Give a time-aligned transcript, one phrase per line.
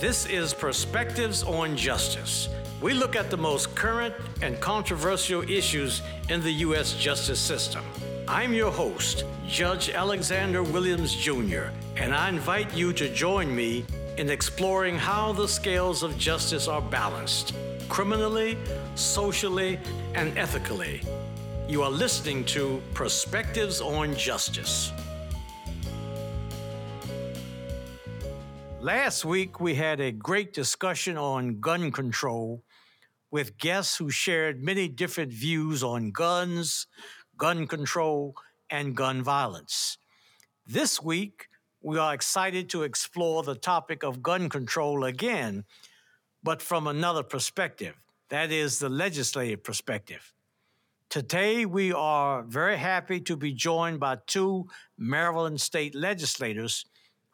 [0.00, 2.48] This is Perspectives on Justice.
[2.80, 6.94] We look at the most current and controversial issues in the U.S.
[6.94, 7.84] justice system.
[8.26, 11.64] I'm your host, Judge Alexander Williams Jr.,
[11.96, 13.84] and I invite you to join me
[14.16, 17.52] in exploring how the scales of justice are balanced
[17.90, 18.56] criminally,
[18.94, 19.78] socially,
[20.14, 21.02] and ethically.
[21.68, 24.92] You are listening to Perspectives on Justice.
[28.82, 32.64] Last week, we had a great discussion on gun control
[33.30, 36.86] with guests who shared many different views on guns,
[37.36, 38.34] gun control,
[38.70, 39.98] and gun violence.
[40.66, 41.48] This week,
[41.82, 45.64] we are excited to explore the topic of gun control again,
[46.42, 47.94] but from another perspective
[48.30, 50.32] that is, the legislative perspective.
[51.10, 56.86] Today, we are very happy to be joined by two Maryland state legislators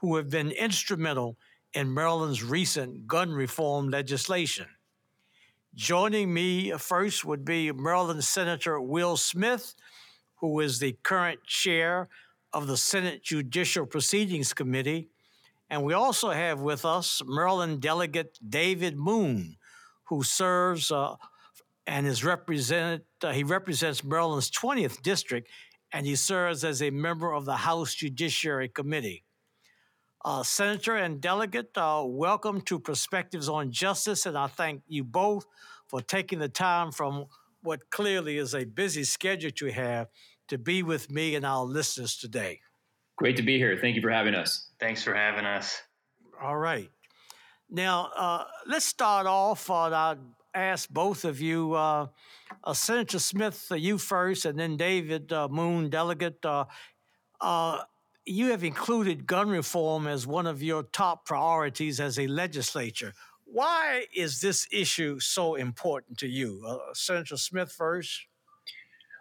[0.06, 1.36] who have been instrumental
[1.74, 4.66] in Maryland's recent gun reform legislation.
[5.74, 9.74] Joining me first would be Maryland Senator Will Smith,
[10.36, 12.08] who is the current chair
[12.52, 15.08] of the Senate Judicial Proceedings Committee.
[15.68, 19.56] And we also have with us Maryland Delegate David Moon,
[20.04, 21.16] who serves uh,
[21.84, 25.48] and is represented, uh, he represents Maryland's 20th district,
[25.92, 29.24] and he serves as a member of the House Judiciary Committee.
[30.26, 35.46] Uh, Senator and Delegate, uh, welcome to Perspectives on Justice, and I thank you both
[35.86, 37.26] for taking the time from
[37.62, 40.08] what clearly is a busy schedule you have
[40.48, 42.58] to be with me and our listeners today.
[43.14, 43.78] Great to be here.
[43.80, 44.68] Thank you for having us.
[44.80, 45.80] Thanks for having us.
[46.42, 46.90] All right.
[47.70, 49.70] Now, uh, let's start off.
[49.70, 50.18] Uh, I'll
[50.52, 52.08] ask both of you, uh,
[52.64, 56.44] uh Senator Smith, uh, you first, and then David uh, Moon, Delegate
[58.26, 63.12] you have included gun reform as one of your top priorities as a legislature.
[63.44, 66.62] Why is this issue so important to you?
[66.66, 68.26] Uh, Senator Smith first.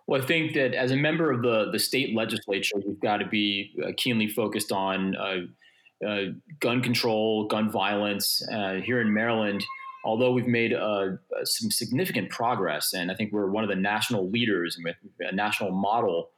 [0.08, 3.28] Well, I think that as a member of the, the state legislature, you've got to
[3.28, 6.22] be uh, keenly focused on uh, uh,
[6.60, 8.42] gun control, gun violence.
[8.52, 9.64] Uh, here in Maryland,
[10.04, 11.10] although we've made uh,
[11.44, 15.72] some significant progress, and I think we're one of the national leaders and a national
[15.72, 16.32] model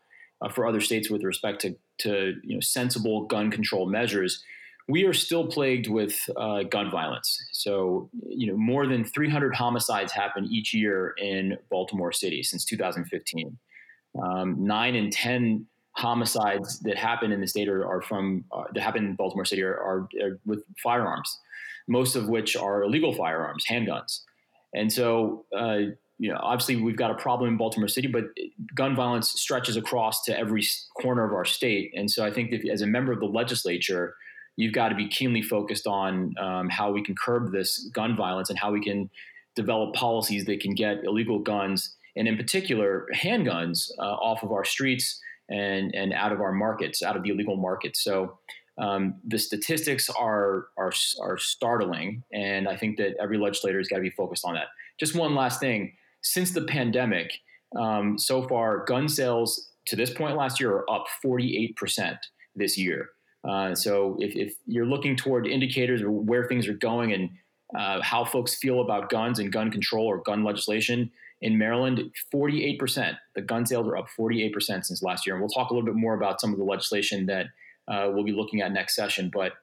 [0.54, 4.44] for other states with respect to, to you know, sensible gun control measures,
[4.88, 7.38] we are still plagued with uh, gun violence.
[7.52, 13.58] So, you know, more than 300 homicides happen each year in Baltimore City since 2015.
[14.22, 18.82] Um, nine in 10 homicides that happen in the state are, are from uh, that
[18.82, 21.40] happen in Baltimore City are, are, are, with firearms,
[21.88, 24.22] most of which are illegal firearms, handguns.
[24.74, 28.26] And so, uh, you know, obviously we've got a problem in Baltimore City, but
[28.74, 30.66] gun violence stretches across to every
[31.00, 31.94] corner of our state.
[31.96, 34.16] And so I think that as a member of the legislature,
[34.56, 38.50] you've got to be keenly focused on um, how we can curb this gun violence
[38.50, 39.10] and how we can
[39.56, 44.66] develop policies that can get illegal guns and in particular handguns uh, off of our
[44.66, 48.04] streets and, and out of our markets, out of the illegal markets.
[48.04, 48.40] So
[48.80, 50.92] um, the statistics are, are,
[51.22, 52.24] are startling.
[52.34, 54.68] And I think that every legislator has got to be focused on that.
[55.00, 55.94] Just one last thing
[56.32, 57.40] since the pandemic,
[57.76, 62.18] um, so far, gun sales to this point last year are up 48%
[62.56, 63.10] this year.
[63.48, 67.30] Uh, so if, if, you're looking toward indicators of where things are going and
[67.78, 71.12] uh, how folks feel about guns and gun control or gun legislation
[71.42, 73.16] in Maryland, 48%.
[73.36, 74.54] The gun sales are up 48%
[74.86, 75.36] since last year.
[75.36, 77.48] And we'll talk a little bit more about some of the legislation that
[77.88, 79.30] uh, we'll be looking at next session.
[79.34, 79.54] But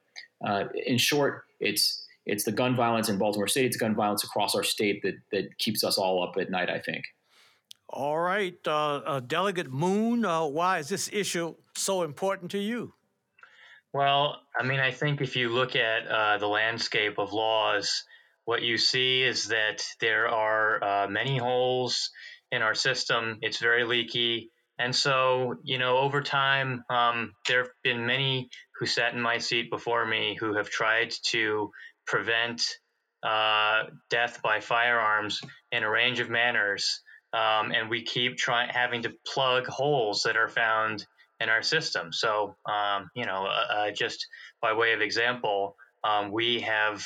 [0.46, 4.54] uh, in short, it's it's the gun violence in Baltimore City, it's gun violence across
[4.54, 6.70] our state that that keeps us all up at night.
[6.70, 7.04] I think.
[7.88, 12.94] All right, uh, uh, Delegate Moon, uh, why is this issue so important to you?
[13.92, 18.02] Well, I mean, I think if you look at uh, the landscape of laws,
[18.44, 22.10] what you see is that there are uh, many holes
[22.50, 23.38] in our system.
[23.40, 24.50] It's very leaky.
[24.78, 28.48] And so, you know, over time, um, there have been many
[28.80, 31.70] who sat in my seat before me who have tried to
[32.06, 32.62] prevent
[33.22, 35.40] uh, death by firearms
[35.72, 37.00] in a range of manners.
[37.32, 41.04] Um, and we keep trying having to plug holes that are found
[41.40, 42.12] in our system.
[42.12, 44.26] So, um, you know, uh, uh, just
[44.60, 47.04] by way of example, um, we have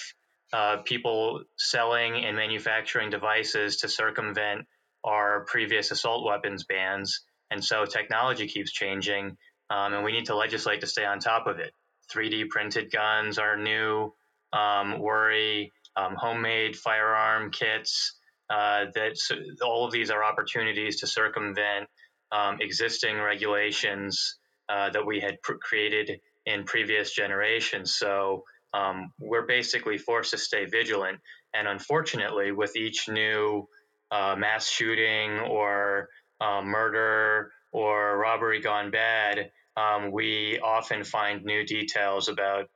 [0.52, 4.66] uh, people selling and manufacturing devices to circumvent
[5.04, 7.22] our previous assault weapons bans.
[7.50, 9.36] And so technology keeps changing,
[9.70, 11.72] um, and we need to legislate to stay on top of it.
[12.12, 14.12] 3D printed guns are new
[14.52, 18.14] um, worry, um, homemade firearm kits.
[18.50, 21.86] Uh, that so all of these are opportunities to circumvent
[22.32, 27.94] um, existing regulations uh, that we had pr- created in previous generations.
[27.94, 31.18] So um, we're basically forced to stay vigilant.
[31.54, 33.68] And unfortunately, with each new
[34.10, 36.08] uh, mass shooting or
[36.40, 42.68] uh, murder or robbery gone bad, um, we often find new details about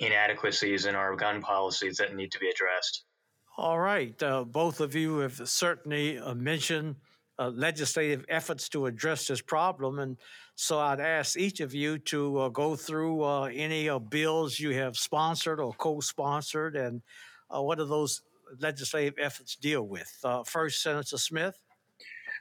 [0.00, 3.04] inadequacies in our gun policies that need to be addressed.
[3.56, 4.20] All right.
[4.22, 6.96] Uh, both of you have certainly uh, mentioned
[7.38, 9.98] uh, legislative efforts to address this problem.
[9.98, 10.16] And
[10.54, 14.70] so I'd ask each of you to uh, go through uh, any uh, bills you
[14.70, 17.02] have sponsored or co sponsored and
[17.50, 18.22] what do those
[18.60, 20.08] legislative efforts deal with?
[20.46, 21.60] first, Senator Smith.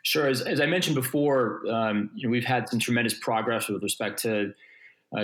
[0.03, 0.27] Sure.
[0.27, 4.21] As, as I mentioned before, um, you know, we've had some tremendous progress with respect
[4.21, 4.53] to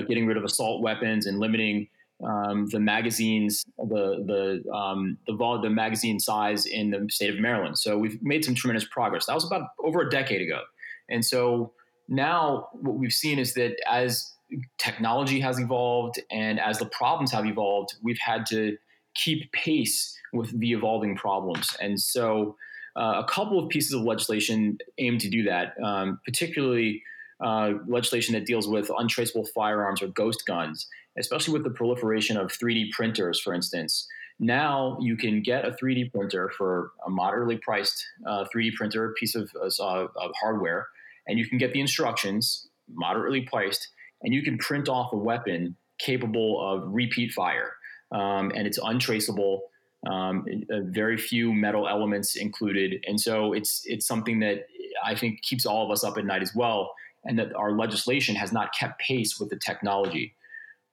[0.08, 1.88] getting rid of assault weapons and limiting
[2.24, 7.78] um, the magazines, the the um, the the magazine size in the state of Maryland.
[7.78, 9.26] So we've made some tremendous progress.
[9.26, 10.62] That was about over a decade ago,
[11.10, 11.74] and so
[12.08, 14.34] now what we've seen is that as
[14.78, 18.78] technology has evolved and as the problems have evolved, we've had to
[19.16, 22.56] keep pace with the evolving problems, and so.
[22.98, 27.04] Uh, a couple of pieces of legislation aim to do that, um, particularly
[27.44, 32.48] uh, legislation that deals with untraceable firearms or ghost guns especially with the proliferation of
[32.48, 34.08] 3D printers, for instance.
[34.40, 39.36] Now you can get a 3D printer for a moderately priced uh, 3D printer piece
[39.36, 40.88] of, uh, of hardware,
[41.28, 43.88] and you can get the instructions moderately priced,
[44.22, 47.74] and you can print off a weapon capable of repeat fire,
[48.12, 49.64] um, and it's untraceable.
[50.08, 54.68] Um, uh, very few metal elements included, and so it's it's something that
[55.04, 58.36] I think keeps all of us up at night as well, and that our legislation
[58.36, 60.36] has not kept pace with the technology.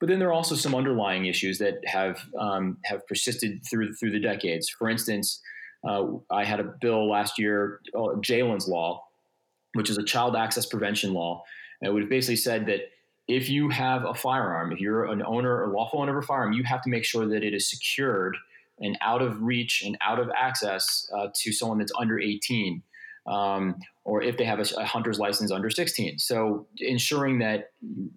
[0.02, 4.10] But then there are also some underlying issues that have um, have persisted through through
[4.10, 4.69] the decades.
[4.69, 5.40] For instance,
[5.88, 9.04] uh, I had a bill last year, uh, Jaelynn's Law,
[9.75, 11.44] which is a child access prevention law,
[11.81, 12.81] and it would basically said that
[13.28, 16.52] if you have a firearm, if you're an owner or lawful owner of a firearm,
[16.52, 18.37] you have to make sure that it is secured
[18.81, 22.82] and out of reach and out of access uh, to someone that's under 18
[23.26, 26.19] um, or if they have a, a, hunter's license under 16.
[26.19, 27.70] So ensuring that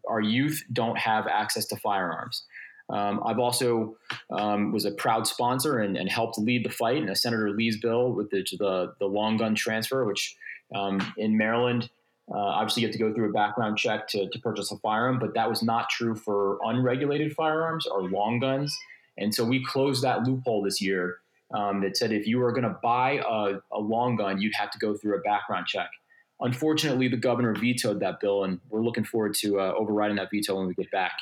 [0.10, 2.44] our youth don't have access to firearms.
[2.90, 3.96] Um, I've also
[4.32, 7.80] um, was a proud sponsor and, and, helped lead the fight in a Senator Lee's
[7.80, 10.36] bill with the, the, the long gun transfer, which
[10.76, 11.90] um, in Maryland,
[12.32, 15.18] uh, obviously you have to go through a background check to, to purchase a firearm,
[15.18, 18.76] but that was not true for unregulated firearms or long guns.
[19.18, 21.18] And so we closed that loophole this year
[21.54, 24.72] um, that said if you were going to buy a, a, long gun, you'd have
[24.72, 25.90] to go through a background check.
[26.42, 30.58] Unfortunately, the governor vetoed that bill, and we're looking forward to uh, overriding that veto
[30.58, 31.14] when we get back.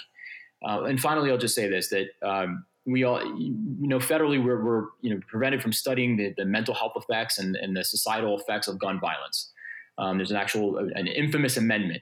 [0.68, 4.64] Uh, and finally, I'll just say this: that um, we all, you know, federally, we're,
[4.64, 8.40] we're, you know prevented from studying the, the mental health effects and, and, the societal
[8.40, 9.52] effects of gun violence.
[9.98, 12.02] Um, there's an actual, an infamous amendment.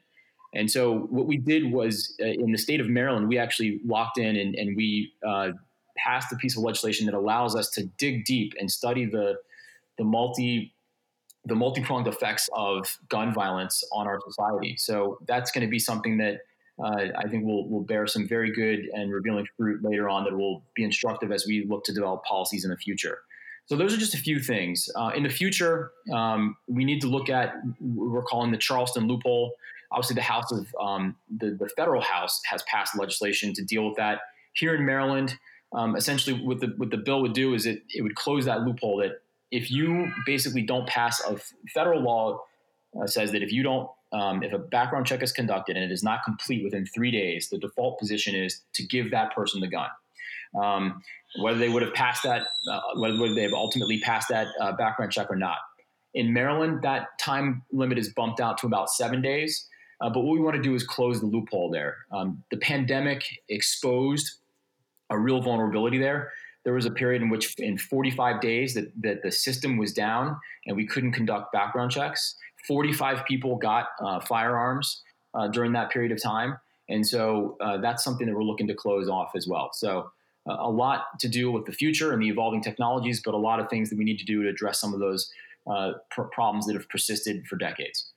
[0.53, 4.17] And so, what we did was, uh, in the state of Maryland, we actually locked
[4.17, 5.49] in and, and we uh,
[6.03, 9.35] passed a piece of legislation that allows us to dig deep and study the
[9.97, 10.73] the multi
[11.45, 14.75] the multi-pronged effects of gun violence on our society.
[14.77, 16.41] So that's going to be something that
[16.83, 20.37] uh, I think will will bear some very good and revealing fruit later on that
[20.37, 23.19] will be instructive as we look to develop policies in the future.
[23.65, 24.89] So those are just a few things.
[24.95, 29.53] Uh, in the future, um, we need to look at we're calling the Charleston loophole.
[29.91, 33.97] Obviously, the House of um, the the federal House has passed legislation to deal with
[33.97, 34.21] that.
[34.53, 35.37] Here in Maryland,
[35.73, 38.61] um, essentially what the what the bill would do is it it would close that
[38.61, 41.37] loophole that if you basically don't pass a
[41.73, 42.41] federal law
[42.99, 45.91] uh, says that if you don't um, if a background check is conducted and it
[45.91, 49.67] is not complete within three days, the default position is to give that person the
[49.67, 49.89] gun.
[50.61, 51.01] Um,
[51.39, 55.13] whether they would have passed that, uh, whether they have ultimately passed that uh, background
[55.13, 55.59] check or not.
[56.13, 59.69] In Maryland, that time limit is bumped out to about seven days.
[60.01, 61.99] Uh, but what we want to do is close the loophole there.
[62.11, 64.39] Um, the pandemic exposed
[65.11, 66.31] a real vulnerability there.
[66.63, 70.37] There was a period in which, in 45 days, that, that the system was down
[70.65, 72.35] and we couldn't conduct background checks.
[72.67, 75.01] 45 people got uh, firearms
[75.33, 76.57] uh, during that period of time.
[76.89, 79.69] And so uh, that's something that we're looking to close off as well.
[79.73, 80.11] So,
[80.49, 83.59] uh, a lot to do with the future and the evolving technologies, but a lot
[83.59, 85.31] of things that we need to do to address some of those
[85.69, 88.11] uh, pr- problems that have persisted for decades.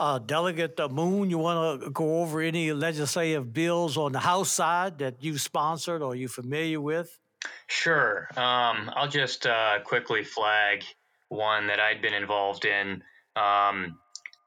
[0.00, 4.96] Uh, Delegate Moon, you want to go over any legislative bills on the House side
[5.00, 7.18] that you've sponsored or you're familiar with?
[7.66, 8.26] Sure.
[8.34, 10.84] Um, I'll just uh, quickly flag
[11.28, 13.02] one that I'd been involved in.
[13.36, 13.98] Um,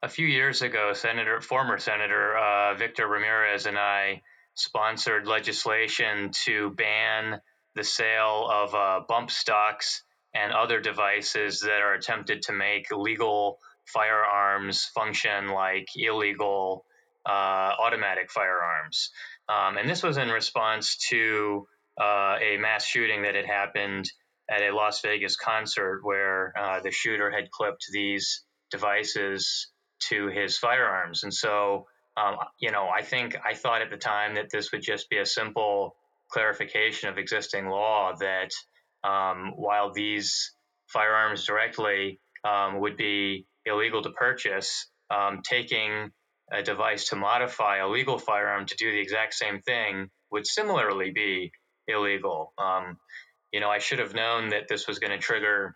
[0.02, 4.24] a few years ago, Senator, former Senator uh, Victor Ramirez and I
[4.56, 7.40] sponsored legislation to ban
[7.76, 10.02] the sale of uh, bump stocks
[10.34, 16.86] and other devices that are attempted to make legal firearms function like illegal
[17.26, 19.12] uh, automatic firearms.
[19.48, 21.68] Um, and this was in response to
[22.00, 24.10] uh, a mass shooting that had happened
[24.50, 29.68] at a Las Vegas concert where uh, the shooter had clipped these devices
[30.10, 31.24] to his firearms.
[31.24, 31.88] And so,
[32.18, 35.18] um, you know, I think I thought at the time that this would just be
[35.18, 35.96] a simple
[36.30, 38.52] clarification of existing law that
[39.04, 40.52] um, while these
[40.88, 46.12] firearms directly um, would be illegal to purchase, um, taking
[46.52, 51.12] a device to modify a legal firearm to do the exact same thing would similarly
[51.12, 51.52] be
[51.88, 52.54] illegal.
[52.58, 52.98] Um,
[53.52, 55.76] you know, I should have known that this was going to trigger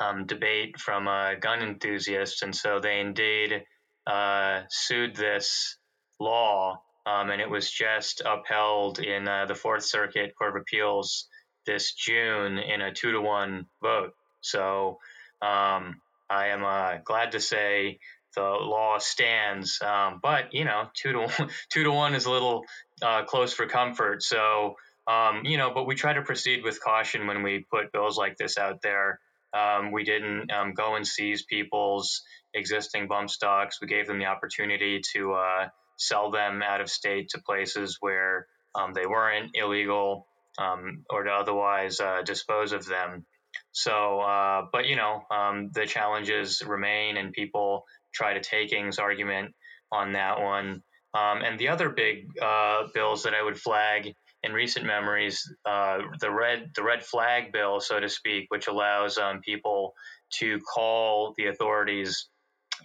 [0.00, 1.04] um, debate from
[1.40, 3.64] gun enthusiasts, and so they indeed
[4.06, 5.76] uh, sued this
[6.20, 11.28] law, um, and it was just upheld in uh, the Fourth Circuit Court of Appeals
[11.66, 14.12] this June in a two to one vote.
[14.40, 14.98] So
[15.42, 16.00] um,
[16.30, 17.98] I am uh, glad to say
[18.34, 22.30] the law stands, um, but you know, two to one, two to one is a
[22.30, 22.64] little
[23.02, 24.22] uh, close for comfort.
[24.22, 24.76] So
[25.06, 28.36] um, you know, but we try to proceed with caution when we put bills like
[28.36, 29.20] this out there.
[29.52, 32.22] Um, we didn't um, go and seize people's
[32.54, 33.80] existing bump stocks.
[33.80, 38.46] We gave them the opportunity to uh, sell them out of state to places where
[38.74, 40.26] um, they weren't illegal
[40.58, 43.26] um, or to otherwise uh, dispose of them.
[43.74, 49.52] So, uh, but you know, um, the challenges remain, and people try to takings argument
[49.90, 50.82] on that one.
[51.14, 54.14] and the other big uh, bills that I would flag
[54.44, 59.18] in recent memories, uh, the red the red flag bill, so to speak, which allows
[59.18, 59.94] um, people
[60.38, 62.28] to call the authorities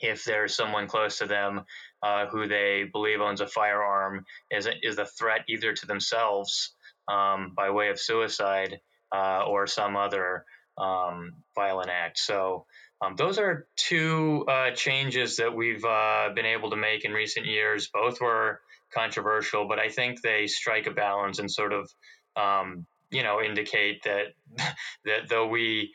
[0.02, 1.62] if there's someone close to them
[2.02, 6.74] uh, who they believe owns a firearm is a, is a threat either to themselves
[7.08, 8.80] um, by way of suicide
[9.14, 10.46] uh, or some other
[10.80, 12.20] um, violent act.
[12.20, 12.66] So.
[13.02, 17.46] Um, those are two uh, changes that we've uh, been able to make in recent
[17.46, 17.88] years.
[17.94, 18.60] Both were
[18.94, 21.90] controversial, but I think they strike a balance and sort of,
[22.36, 24.34] um, you know, indicate that
[25.06, 25.94] that though we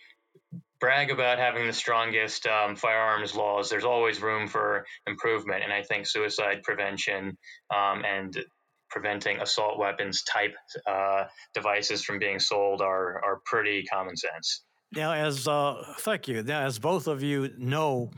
[0.81, 5.62] brag about having the strongest um, firearms laws, there's always room for improvement.
[5.62, 7.38] And I think suicide prevention
[7.75, 8.37] um, and
[8.91, 10.55] preventing assault weapons type
[10.87, 11.25] uh,
[11.55, 14.62] devices from being sold are are pretty common sense.
[14.97, 16.43] Now, as uh, thank you.
[16.43, 18.11] Now, as both of you know,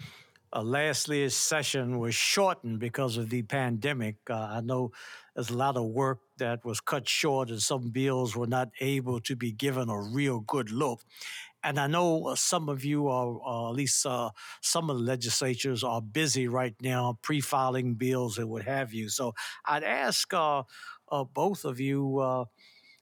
[0.52, 4.16] uh, last year's session was shortened because of the pandemic.
[4.28, 4.92] Uh, I know
[5.35, 9.21] there's a lot of work that was cut short, and some bills were not able
[9.21, 11.00] to be given a real good look.
[11.62, 14.30] And I know uh, some of you are, uh, at least uh,
[14.61, 19.09] some of the legislatures are busy right now pre filing bills and what have you.
[19.09, 20.62] So I'd ask uh,
[21.33, 22.47] both of you.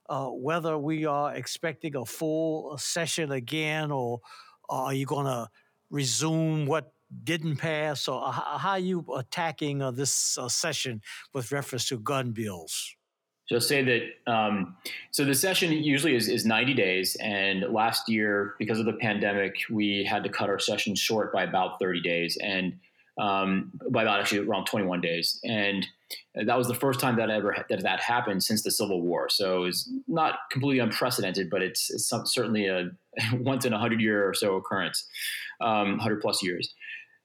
[0.08, 4.20] Whether we are expecting a full session again, or
[4.68, 5.48] are you going to
[5.90, 6.92] resume what
[7.22, 11.00] didn't pass, or how are you attacking uh, this uh, session
[11.32, 12.96] with reference to gun bills?
[13.48, 14.32] Just say that.
[14.32, 14.76] Um,
[15.10, 19.56] so the session usually is, is 90 days, and last year, because of the pandemic,
[19.70, 22.74] we had to cut our session short by about 30 days, and
[23.18, 25.86] um, by about actually around 21 days, and
[26.34, 29.28] that was the first time that ever that that happened since the Civil War.
[29.28, 32.90] So it's not completely unprecedented, but it's, it's some, certainly a
[33.34, 35.06] once in a hundred year or so occurrence,
[35.60, 36.74] um, hundred plus years.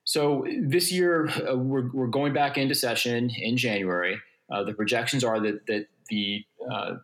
[0.04, 4.18] So this year, uh, we're, we're going back into session in January.
[4.50, 6.94] Uh, the projections are that, that the uh,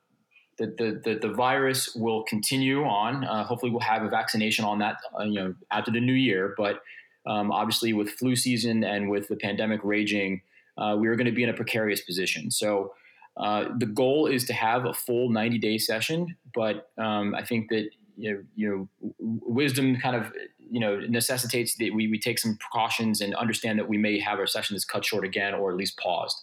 [0.58, 3.24] that the, the, the, virus will continue on.
[3.24, 6.54] Uh, hopefully, we'll have a vaccination on that, uh, you know, after the new year.
[6.56, 6.80] But
[7.26, 10.42] um, obviously, with flu season and with the pandemic raging,
[10.78, 12.50] uh, we are going to be in a precarious position.
[12.50, 12.92] So,
[13.36, 16.36] the goal is to have a full 90 day session.
[16.54, 21.76] But um, I think that you know, you know, wisdom kind of you know necessitates
[21.76, 24.84] that we, we take some precautions and understand that we may have our session that's
[24.84, 26.42] cut short again or at least paused.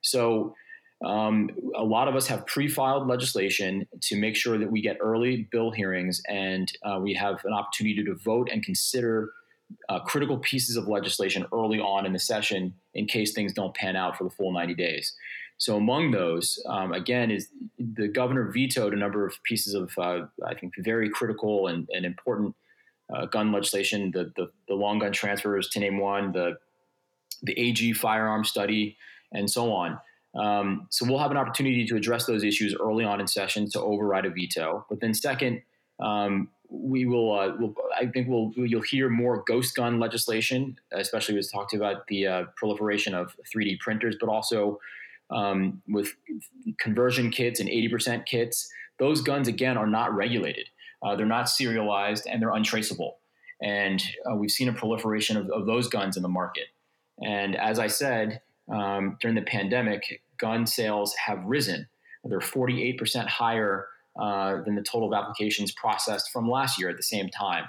[0.00, 0.54] So
[1.04, 5.48] um, a lot of us have pre-filed legislation to make sure that we get early
[5.50, 9.30] bill hearings and uh, we have an opportunity to vote and consider
[9.88, 13.96] uh, critical pieces of legislation early on in the session in case things don't pan
[13.96, 15.14] out for the full 90 days.
[15.58, 17.48] So among those, um, again, is
[17.78, 22.06] the governor vetoed a number of pieces of, uh, I think, very critical and, and
[22.06, 22.54] important
[23.12, 26.58] uh, gun legislation, the, the, the long gun transfers, to name one, the
[27.42, 28.96] the AG firearm study,
[29.32, 29.98] and so on.
[30.34, 33.80] Um, so we'll have an opportunity to address those issues early on in session to
[33.80, 34.84] override a veto.
[34.88, 35.62] But then second,
[36.00, 41.34] um, we will, uh, we'll, I think we'll, you'll hear more ghost gun legislation, especially
[41.34, 44.78] was talked about the uh, proliferation of 3D printers, but also
[45.30, 46.14] um, with
[46.78, 48.70] conversion kits and 80% kits.
[48.98, 50.68] Those guns, again, are not regulated.
[51.02, 53.18] Uh, they're not serialized and they're untraceable.
[53.62, 56.66] And uh, we've seen a proliferation of, of, those guns in the market.
[57.24, 58.40] And as I said,
[58.72, 61.88] um, during the pandemic, gun sales have risen.
[62.24, 67.02] They're 48% higher uh, than the total of applications processed from last year at the
[67.02, 67.64] same time.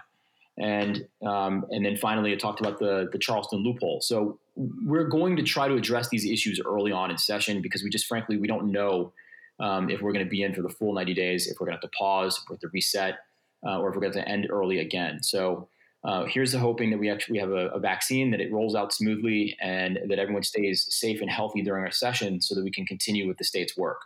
[0.58, 4.02] And um, and then finally, it talked about the the Charleston loophole.
[4.02, 7.90] So we're going to try to address these issues early on in session because we
[7.90, 9.14] just frankly we don't know
[9.60, 11.78] um, if we're going to be in for the full 90 days, if we're going
[11.78, 13.20] to have to pause, if we're to reset,
[13.66, 15.22] uh, or if we're going to end early again.
[15.22, 15.70] So
[16.04, 18.94] uh, here's the hoping that we actually have a, a, vaccine that it rolls out
[18.94, 22.86] smoothly and that everyone stays safe and healthy during our session so that we can
[22.86, 24.00] continue with the state's work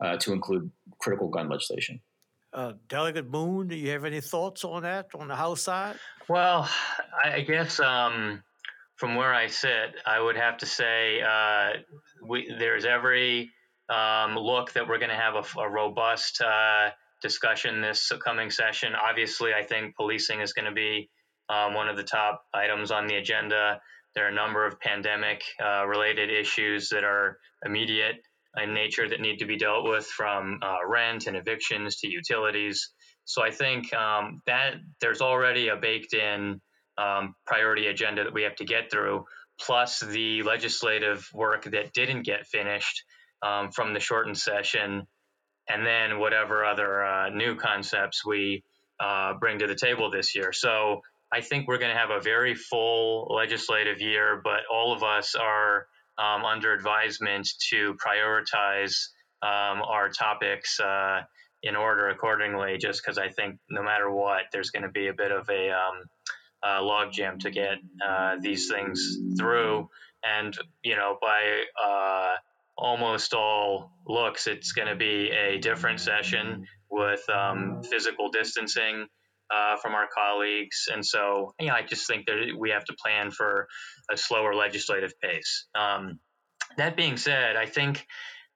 [0.00, 2.00] uh, to include critical gun legislation.
[2.52, 5.96] Uh, Delegate Moon, do you have any thoughts on that on the House side?
[6.28, 6.68] Well,
[7.24, 8.42] I guess um,
[8.96, 11.70] from where I sit, I would have to say uh,
[12.26, 13.50] we, there's every
[13.88, 16.90] um, look that we're going to have a, a robust uh,
[17.22, 18.94] discussion this coming session.
[18.94, 21.08] Obviously, I think policing is going to be
[21.48, 23.80] um, one of the top items on the agenda.
[24.14, 28.16] There are a number of pandemic uh, related issues that are immediate
[28.56, 32.90] in nature that need to be dealt with from uh, rent and evictions to utilities.
[33.24, 36.60] So I think um, that there's already a baked in
[36.98, 39.24] um, priority agenda that we have to get through,
[39.60, 43.04] plus the legislative work that didn't get finished
[43.42, 45.06] um, from the shortened session,
[45.68, 48.64] and then whatever other uh, new concepts we
[48.98, 50.52] uh, bring to the table this year.
[50.52, 51.00] So
[51.32, 55.36] I think we're going to have a very full legislative year, but all of us
[55.36, 55.86] are
[56.20, 58.94] um, under advisement to prioritize
[59.42, 61.22] um, our topics uh,
[61.62, 65.14] in order accordingly, just because I think no matter what, there's going to be a
[65.14, 66.02] bit of a um,
[66.62, 69.88] uh, logjam to get uh, these things through.
[70.22, 72.34] And, you know, by uh,
[72.76, 79.06] almost all looks, it's going to be a different session with um, physical distancing
[79.54, 80.88] uh, from our colleagues.
[80.92, 83.68] And so, you know, I just think that we have to plan for
[84.12, 85.66] a slower legislative pace.
[85.74, 86.20] Um,
[86.76, 88.06] that being said, I think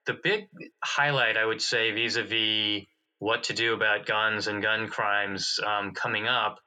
[0.05, 0.47] the big
[0.83, 2.85] highlight, I would say, vis a vis
[3.19, 6.59] what to do about guns and gun crimes um, coming up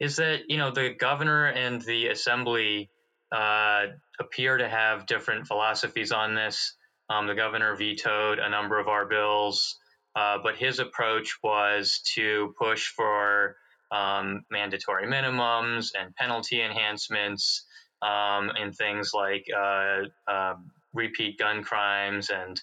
[0.00, 2.90] is that, you know, the governor and the assembly
[3.34, 3.86] uh,
[4.20, 6.76] appear to have different philosophies on this.
[7.08, 9.78] Um, the governor vetoed a number of our bills,
[10.16, 13.56] uh, but his approach was to push for
[13.92, 17.64] um, mandatory minimums and penalty enhancements
[18.00, 20.54] um, in things like uh, uh,
[20.94, 22.60] repeat gun crimes and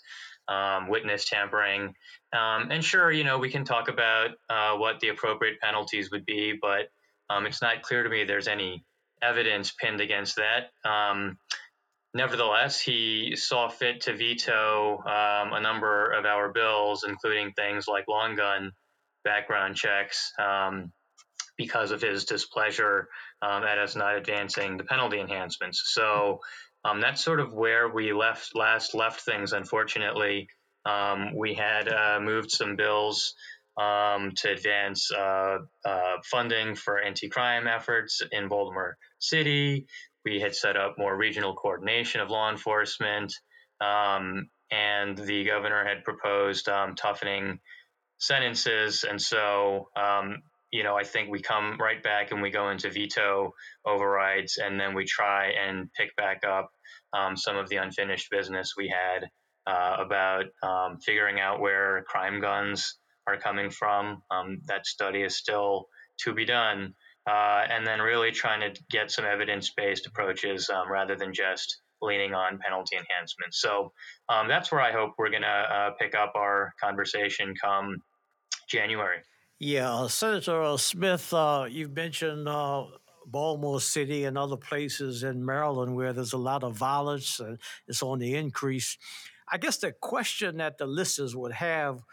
[0.47, 1.93] um, witness tampering.
[2.33, 6.25] Um, and sure, you know, we can talk about uh, what the appropriate penalties would
[6.25, 6.89] be, but
[7.29, 8.83] um, it's not clear to me there's any
[9.21, 10.71] evidence pinned against that.
[10.89, 11.37] Um,
[12.15, 18.35] nevertheless, he saw fit to veto a number of our bills, including things like long
[18.35, 18.71] gun
[19.23, 20.33] background checks.
[20.39, 20.91] Um,
[21.59, 23.09] because of his displeasure
[23.41, 25.81] um, at us not advancing the penalty enhancements.
[25.93, 26.39] So
[26.85, 29.51] um, that's sort of where we left last left things.
[29.51, 30.47] Unfortunately,
[30.85, 33.35] um, we had uh, moved some bills
[33.77, 39.85] um, to advance uh, uh, funding for anti-crime efforts in Baltimore City.
[40.23, 43.33] We had set up more regional coordination of law enforcement,
[43.81, 47.59] um, and the governor had proposed um, toughening
[48.17, 49.03] sentences.
[49.09, 52.89] And so um, you know, I think we come right back and we go into
[52.91, 53.53] veto
[53.85, 56.69] overrides, and then we try and pick back up
[57.13, 59.29] um, some of the unfinished business we had
[59.67, 64.21] uh, about um, figuring out where crime guns are coming from.
[64.31, 65.87] Um, that study is still
[66.21, 66.93] to be done.
[67.29, 71.81] Uh, and then really trying to get some evidence based approaches um, rather than just
[72.01, 73.61] leaning on penalty enhancements.
[73.61, 73.91] So
[74.29, 77.97] um, that's where I hope we're going to uh, pick up our conversation come
[78.67, 79.19] January.
[79.59, 82.85] Yeah, uh, Senator uh, Smith, uh, you've mentioned uh,
[83.25, 88.01] Baltimore City and other places in Maryland where there's a lot of violence and it's
[88.01, 88.97] on the increase.
[89.51, 92.03] I guess the question that the listeners would have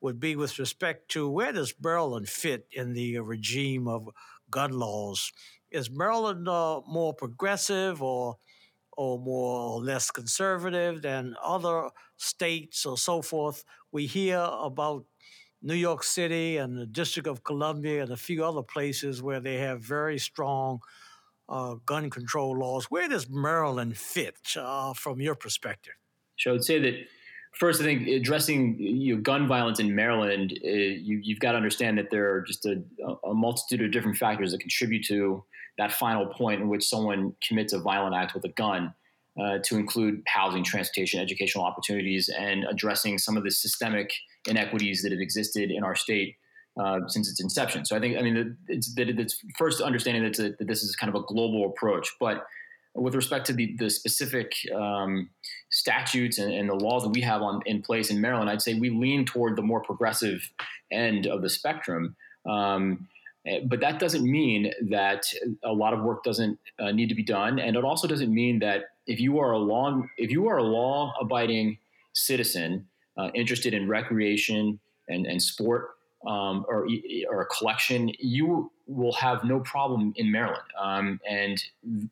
[0.00, 4.08] would be with respect to where does Maryland fit in the regime of
[4.50, 5.30] gun laws?
[5.70, 8.36] Is Maryland uh, more progressive or
[8.96, 13.64] or more or less conservative than other states or so forth?
[13.92, 15.04] We hear about
[15.64, 19.56] New York City and the District of Columbia and a few other places where they
[19.56, 20.80] have very strong
[21.48, 22.84] uh, gun control laws.
[22.90, 25.94] Where does Maryland fit uh, from your perspective?
[26.38, 26.94] So I would say that
[27.54, 31.56] first, I think addressing you know, gun violence in Maryland, uh, you, have got to
[31.56, 32.82] understand that there are just a,
[33.26, 35.42] a, multitude of different factors that contribute to
[35.78, 38.94] that final point in which someone commits a violent act with a gun.
[39.36, 44.12] Uh, to include housing, transportation, educational opportunities, and addressing some of the systemic
[44.46, 46.36] inequities that have existed in our state
[46.80, 47.84] uh, since its inception.
[47.84, 51.14] So I think, I mean, it's, it's first understanding that, a, that, this is kind
[51.14, 52.46] of a global approach, but
[52.94, 55.28] with respect to the, the specific um,
[55.70, 58.74] statutes and, and, the laws that we have on in place in Maryland, I'd say
[58.74, 60.48] we lean toward the more progressive
[60.92, 62.14] end of the spectrum.
[62.48, 63.08] Um,
[63.46, 65.24] eh, but that doesn't mean that
[65.64, 68.60] a lot of work doesn't uh, need to be done, and it also doesn't mean
[68.60, 71.78] that if you are a law if you are a law abiding
[72.12, 75.90] citizen uh, interested in recreation and, and sport
[76.26, 76.88] um, or,
[77.30, 80.62] or a collection, you will have no problem in Maryland.
[80.80, 81.62] Um, and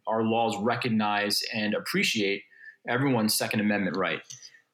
[0.07, 2.43] our laws recognize and appreciate
[2.89, 4.21] everyone's Second Amendment right.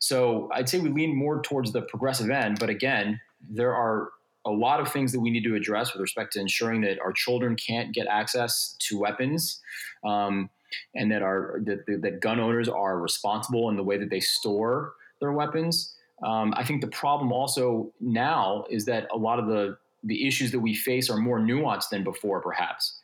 [0.01, 2.59] So I'd say we lean more towards the progressive end.
[2.59, 4.11] But again, there are
[4.45, 7.13] a lot of things that we need to address with respect to ensuring that our
[7.13, 9.61] children can't get access to weapons.
[10.05, 10.51] Um,
[10.95, 14.93] and that our that, that gun owners are responsible in the way that they store
[15.21, 15.95] their weapons.
[16.23, 20.53] Um, I think the problem also now is that a lot of the the issues
[20.53, 23.01] that we face are more nuanced than before, perhaps.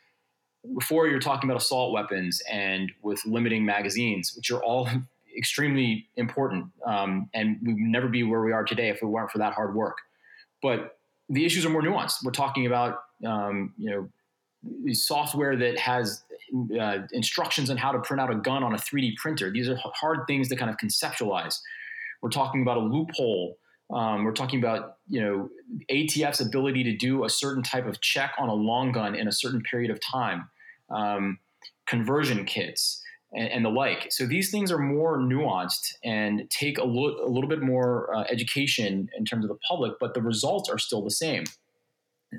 [0.77, 4.89] Before you're talking about assault weapons and with limiting magazines, which are all
[5.37, 9.29] extremely important, um, and we would never be where we are today if it weren't
[9.29, 9.97] for that hard work.
[10.61, 10.97] But
[11.29, 12.23] the issues are more nuanced.
[12.23, 14.09] We're talking about um, you know
[14.93, 16.23] software that has
[16.79, 19.51] uh, instructions on how to print out a gun on a 3D printer.
[19.51, 21.59] These are hard things to kind of conceptualize.
[22.25, 23.59] We're talking about a loophole.
[23.93, 25.47] Um, we're talking about you know
[25.91, 29.31] ATF's ability to do a certain type of check on a long gun in a
[29.31, 30.49] certain period of time,
[30.89, 31.37] um,
[31.85, 32.99] conversion kits,
[33.31, 34.07] and, and, the like.
[34.11, 38.23] So these things are more nuanced and take a, lo- a little bit more uh,
[38.31, 41.43] education in terms of the public, but the results are still the same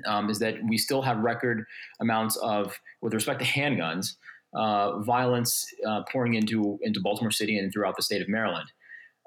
[0.05, 1.63] um, is that we still have record
[2.01, 4.15] amounts of, with respect to handguns,
[4.53, 8.69] uh, violence uh, pouring into into Baltimore City and throughout the state of Maryland.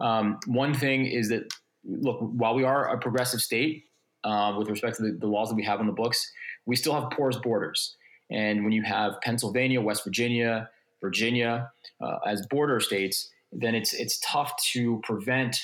[0.00, 1.44] Um, one thing is that
[1.84, 3.84] look, while we are a progressive state
[4.24, 6.30] uh, with respect to the, the, laws that we have on the books,
[6.66, 7.96] we still have porous borders.
[8.30, 14.20] And when you have Pennsylvania, West Virginia, Virginia uh, as border states, then it's it's
[14.24, 15.56] tough to prevent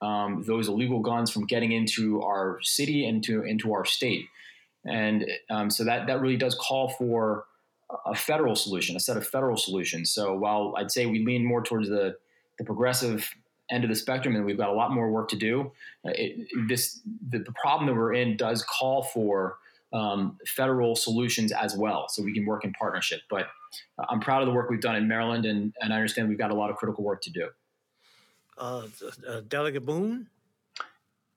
[0.00, 4.26] um, those illegal guns from getting into our city and into into our state.
[4.84, 7.44] And um, so that, that really does call for
[8.06, 10.12] a federal solution, a set of federal solutions.
[10.12, 12.16] So while I'd say we lean more towards the,
[12.58, 13.28] the progressive
[13.72, 15.72] end of the spectrum and we've got a lot more work to do,
[16.06, 19.56] uh, it, this the, the, problem that we're in does call for
[19.92, 22.06] um, federal solutions as well.
[22.08, 23.20] So we can work in partnership.
[23.28, 23.46] But
[24.08, 26.50] I'm proud of the work we've done in Maryland, and, and I understand we've got
[26.50, 27.48] a lot of critical work to do.
[28.58, 28.86] Uh,
[29.28, 30.28] uh, Delegate Moon?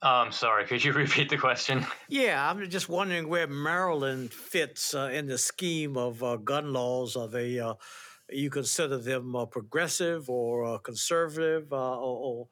[0.02, 1.84] Um, sorry, could you repeat the question?
[2.08, 7.16] Yeah, I'm just wondering where Maryland fits uh, in the scheme of uh, gun laws.
[7.16, 7.74] Are they, uh,
[8.30, 12.48] you consider them uh, progressive or uh, conservative uh, or,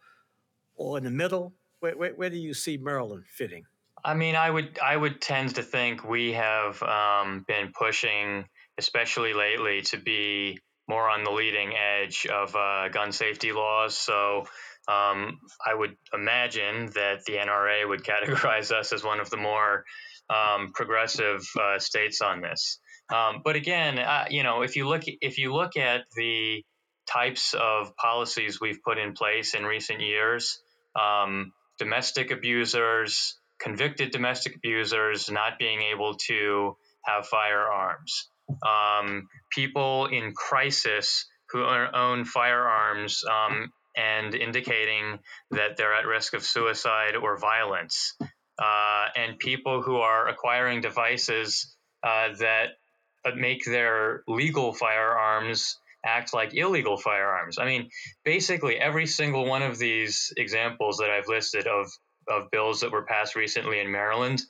[0.76, 1.54] or in the middle?
[1.80, 3.64] Where, where, where, do you see Maryland fitting?
[4.04, 8.46] I mean, I would I would tend to think we have um, been pushing,
[8.78, 10.58] especially lately, to be
[10.88, 12.52] more on the leading edge of
[12.92, 13.96] gun safety laws.
[13.96, 14.44] So
[14.88, 19.84] um, I would imagine that the NRA would categorize us as one of the more
[20.28, 22.78] um, progressive uh, states on this.
[23.12, 26.64] Um, but again, uh, you know, if you look if you look at the
[27.06, 30.60] types of policies we've put in place in recent years,
[30.98, 38.28] um, domestic abusers, convicted domestic abusers not being able to have firearms,
[38.66, 45.18] um, people in crisis who own firearms um, and indicating
[45.50, 48.16] that they're at risk of suicide or violence,
[48.58, 52.70] uh, and people who are acquiring devices uh, that
[53.36, 57.58] make their legal firearms act like illegal firearms.
[57.58, 57.88] I mean,
[58.24, 61.90] basically, every single one of these examples that I've listed of,
[62.28, 64.42] of bills that were passed recently in Maryland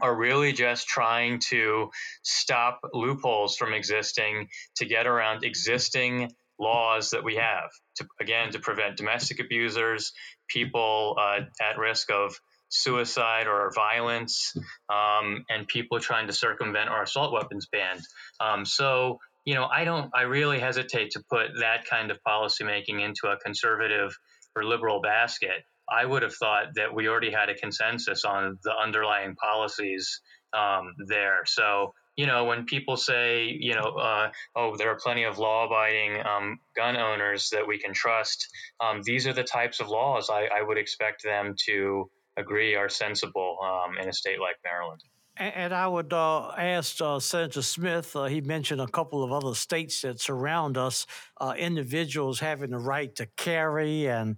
[0.00, 1.90] are really just trying to
[2.22, 8.58] stop loopholes from existing to get around existing laws that we have to again to
[8.58, 10.12] prevent domestic abusers,
[10.48, 12.38] people uh, at risk of
[12.70, 14.56] suicide or violence,
[14.88, 17.98] um, and people trying to circumvent our assault weapons ban.
[18.40, 23.02] Um, so you know, I don't, I really hesitate to put that kind of policymaking
[23.02, 24.16] into a conservative
[24.54, 25.64] or liberal basket.
[25.88, 30.20] I would have thought that we already had a consensus on the underlying policies
[30.52, 31.40] um, there.
[31.46, 35.64] So you know, when people say, you know, uh, oh, there are plenty of law
[35.64, 40.28] abiding um, gun owners that we can trust, um, these are the types of laws
[40.28, 45.02] I, I, would expect them to agree are sensible um, in a state like Maryland.
[45.36, 49.54] And I would uh, ask uh, Senator Smith, uh, he mentioned a couple of other
[49.54, 51.06] states that surround us,
[51.40, 54.36] uh, individuals having the right to carry and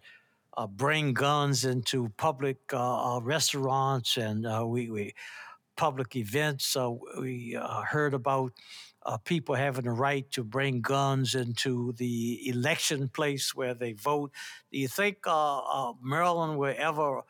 [0.57, 4.17] uh, bring guns into public uh, restaurants.
[4.17, 5.15] And we, we
[5.77, 6.77] public events.
[7.19, 8.53] We heard about
[9.05, 14.33] uh, people having the right to bring guns into the election place where they vote.
[14.71, 17.23] Do you think uh, uh, Maryland will ever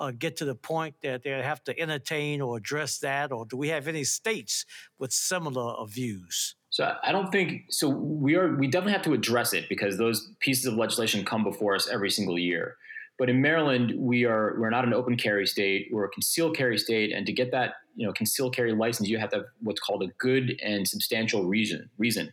[0.00, 3.56] uh, get to the point that they have to entertain or address that, or do
[3.56, 4.64] we have any states
[4.98, 6.56] with similar views?
[6.70, 7.88] So I don't think so.
[7.88, 11.74] We are we definitely have to address it because those pieces of legislation come before
[11.74, 12.76] us every single year.
[13.18, 15.88] But in Maryland, we are we're not an open carry state.
[15.92, 19.18] We're a concealed carry state, and to get that you know concealed carry license, you
[19.18, 21.90] have to have what's called a good and substantial reason.
[21.98, 22.32] Reason,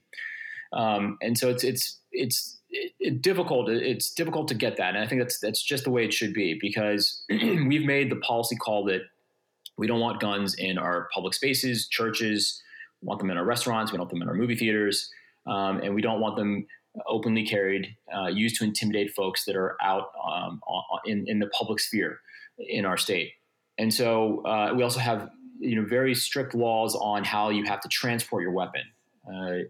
[0.71, 2.56] um, and so it's it's it's
[3.21, 3.69] difficult.
[3.69, 6.33] It's difficult to get that, and I think that's that's just the way it should
[6.33, 9.01] be because we've made the policy call that
[9.77, 12.61] we don't want guns in our public spaces, churches.
[13.01, 13.91] We want them in our restaurants.
[13.91, 15.09] We don't want them in our movie theaters,
[15.45, 16.65] um, and we don't want them
[17.05, 20.61] openly carried, uh, used to intimidate folks that are out um,
[21.05, 22.21] in, in the public sphere
[22.57, 23.33] in our state.
[23.77, 27.81] And so uh, we also have you know very strict laws on how you have
[27.81, 28.81] to transport your weapon.
[29.27, 29.67] Uh,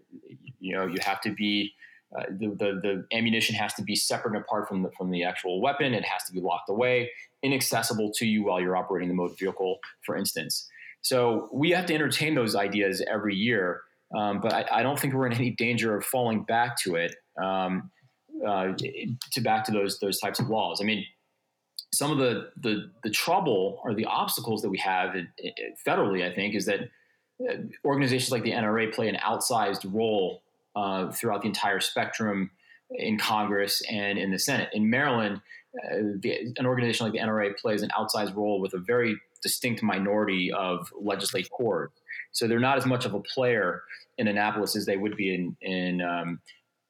[0.59, 1.73] you know you have to be
[2.17, 5.23] uh, the, the, the ammunition has to be separate and apart from the from the
[5.23, 5.93] actual weapon.
[5.93, 7.09] It has to be locked away,
[7.43, 10.67] inaccessible to you while you're operating the motor vehicle, for instance.
[11.01, 13.81] So we have to entertain those ideas every year
[14.15, 17.15] um, but I, I, don't think we're in any danger of falling back to it,
[17.41, 17.91] um,
[18.45, 18.73] uh,
[19.33, 20.79] to back to those those types of laws.
[20.81, 21.05] I mean,
[21.93, 25.13] some of the the, the trouble or the obstacles that we have
[25.85, 26.81] federally, I think, is that
[27.47, 30.41] uh, organizations like the NRA play an outsized role
[30.77, 32.51] uh, throughout the entire spectrum
[32.91, 34.69] in Congress and in the Senate.
[34.73, 35.41] In Maryland,
[35.75, 39.81] uh, the, an organization like the NRA plays an outsized role with a very distinct
[39.81, 41.91] minority of legislative corps.
[42.31, 43.81] So they're not as much of a player
[44.19, 46.41] in Annapolis as they would be in in um,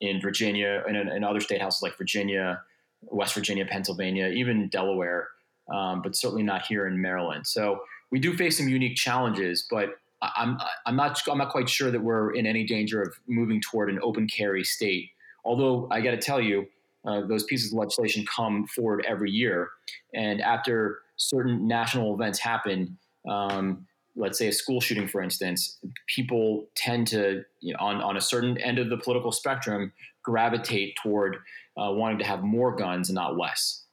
[0.02, 2.62] in Virginia and in, in, other state houses like Virginia,
[3.04, 5.30] West Virginia, Pennsylvania, even Delaware,
[5.73, 7.47] um, but certainly not here in Maryland.
[7.47, 7.80] So
[8.12, 12.01] we do face some unique challenges, but I'm I'm not I'm not quite sure that
[12.01, 15.10] we're in any danger of moving toward an open carry state.
[15.45, 16.67] Although I got to tell you,
[17.06, 19.69] uh, those pieces of legislation come forward every year,
[20.13, 22.97] and after certain national events happen,
[23.30, 25.77] um, let's say a school shooting, for instance,
[26.08, 30.95] people tend to, you know, on, on a certain end of the political spectrum, gravitate
[31.01, 31.38] toward
[31.77, 33.84] uh, wanting to have more guns and not less.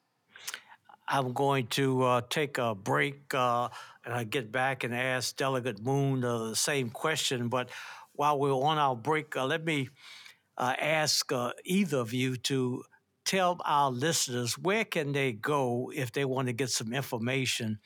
[1.07, 3.69] I'm going to uh, take a break uh,
[4.05, 7.49] and I get back and ask Delegate Moon uh, the same question.
[7.49, 7.71] But
[8.13, 9.89] while we're on our break, uh, let me
[10.57, 11.31] uh, ask
[11.65, 12.85] either of you to
[13.25, 17.79] tell our listeners where can they go if they want to get some information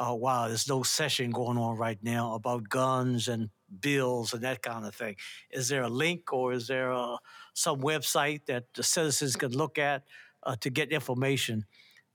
[0.00, 4.62] uh, wow, there's no session going on right now about guns and bills and that
[4.62, 5.16] kind of thing.
[5.50, 7.18] Is there a link or is there a,
[7.52, 10.04] some website that the citizens can look at
[10.42, 11.66] uh, to get information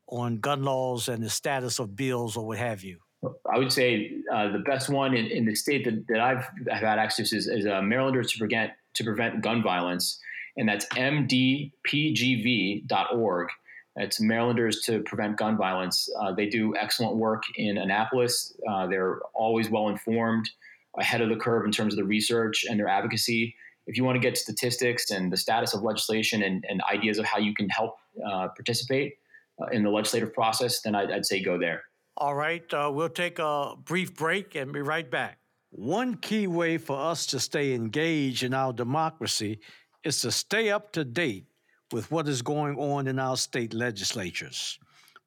[0.08, 3.05] on gun laws and the status of bills or what have you?
[3.52, 6.82] I would say uh, the best one in, in the state that, that I've, I've
[6.82, 10.20] had access to is, is uh, Marylanders to prevent to prevent gun violence,
[10.58, 11.72] and that's mdpgv.org.
[13.98, 16.10] It's Marylanders to Prevent Gun Violence.
[16.20, 18.54] Uh, they do excellent work in Annapolis.
[18.70, 20.50] Uh, they're always well informed,
[21.00, 23.56] ahead of the curve in terms of the research and their advocacy.
[23.88, 27.26] If you want to get statistics and the status of legislation and, and ideas of
[27.26, 29.16] how you can help uh, participate
[29.62, 31.84] uh, in the legislative process, then I'd, I'd say go there.
[32.18, 35.38] All right, uh, we'll take a brief break and be right back.
[35.72, 39.60] One key way for us to stay engaged in our democracy
[40.06, 41.48] is to stay up to date
[41.92, 44.80] with what is going on in our state legislatures.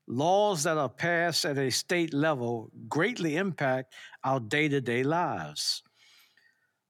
[0.06, 3.92] Laws that are passed at a state level greatly impact
[4.24, 5.82] our day to day lives.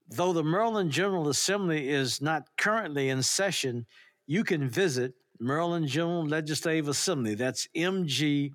[0.08, 3.86] Though the Maryland General Assembly is not currently in session,
[4.28, 7.34] you can visit Maryland General Legislative Assembly.
[7.34, 8.52] That's MGALEG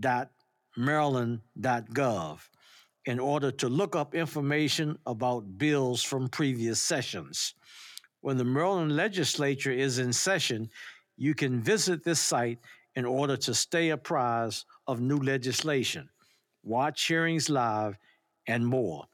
[0.00, 0.30] dot
[0.76, 2.40] maryland.gov
[3.06, 7.54] in order to look up information about bills from previous sessions.
[8.22, 10.70] When the Maryland legislature is in session,
[11.16, 12.58] you can visit this site
[12.96, 16.08] in order to stay apprised of new legislation,
[16.62, 17.98] watch hearings live,
[18.46, 19.04] and more.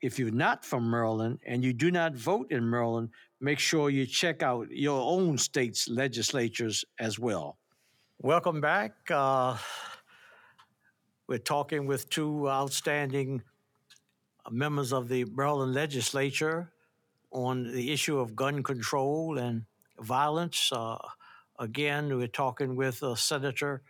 [0.00, 4.06] If you're not from Maryland and you do not vote in Maryland, make sure you
[4.06, 7.58] check out your own state's legislatures as well.
[8.20, 8.94] Welcome back.
[9.12, 9.56] Uh,
[11.28, 13.44] we're talking with two outstanding
[14.50, 16.72] members of the Maryland legislature
[17.30, 19.66] on the issue of gun control and
[20.00, 20.72] violence.
[20.72, 20.98] Uh,
[21.60, 23.82] again, we're talking with uh, Senator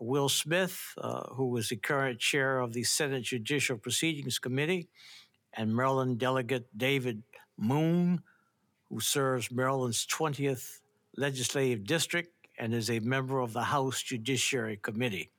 [0.00, 4.88] Will Smith, uh, who is the current chair of the Senate Judicial Proceedings Committee,
[5.52, 7.22] and Maryland Delegate David
[7.58, 8.22] Moon,
[8.88, 10.80] who serves Maryland's 20th
[11.14, 15.30] Legislative District and is a member of the House Judiciary Committee.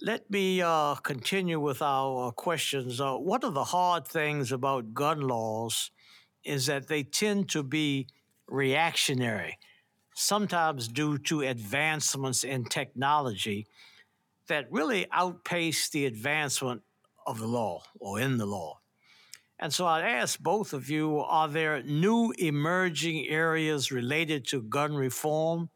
[0.00, 3.00] let me uh, continue with our uh, questions.
[3.00, 5.90] Uh, one of the hard things about gun laws
[6.44, 8.06] is that they tend to be
[8.46, 9.58] reactionary,
[10.14, 13.66] sometimes due to advancements in technology
[14.46, 16.82] that really outpace the advancement
[17.26, 18.78] of the law or in the law.
[19.58, 24.94] And so I'd ask both of you are there new emerging areas related to gun
[24.94, 25.68] reform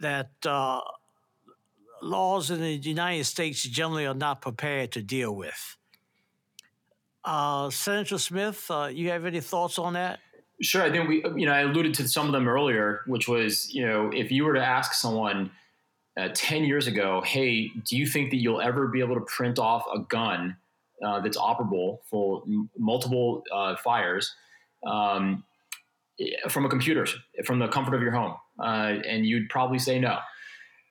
[0.00, 0.80] that uh,
[2.02, 5.76] laws in the United States generally are not prepared to deal with?
[7.24, 10.20] Uh, Senator Smith, uh, you have any thoughts on that?
[10.62, 10.82] Sure.
[10.82, 13.86] I think we, you know, I alluded to some of them earlier, which was, you
[13.86, 15.50] know, if you were to ask someone
[16.18, 19.58] uh, 10 years ago, hey, do you think that you'll ever be able to print
[19.58, 20.56] off a gun
[21.04, 24.34] uh, that's operable for m- multiple uh, fires
[24.86, 25.44] um,
[26.48, 27.06] from a computer,
[27.44, 28.34] from the comfort of your home?
[28.60, 30.18] Uh, and you'd probably say no.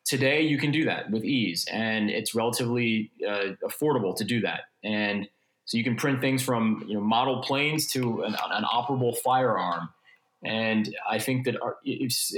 [0.06, 4.62] Today, you can do that with ease, and it's relatively uh, affordable to do that.
[4.84, 5.28] And
[5.66, 9.90] so you can print things from you know, model planes to an, an operable firearm.
[10.44, 11.78] And I think that, our,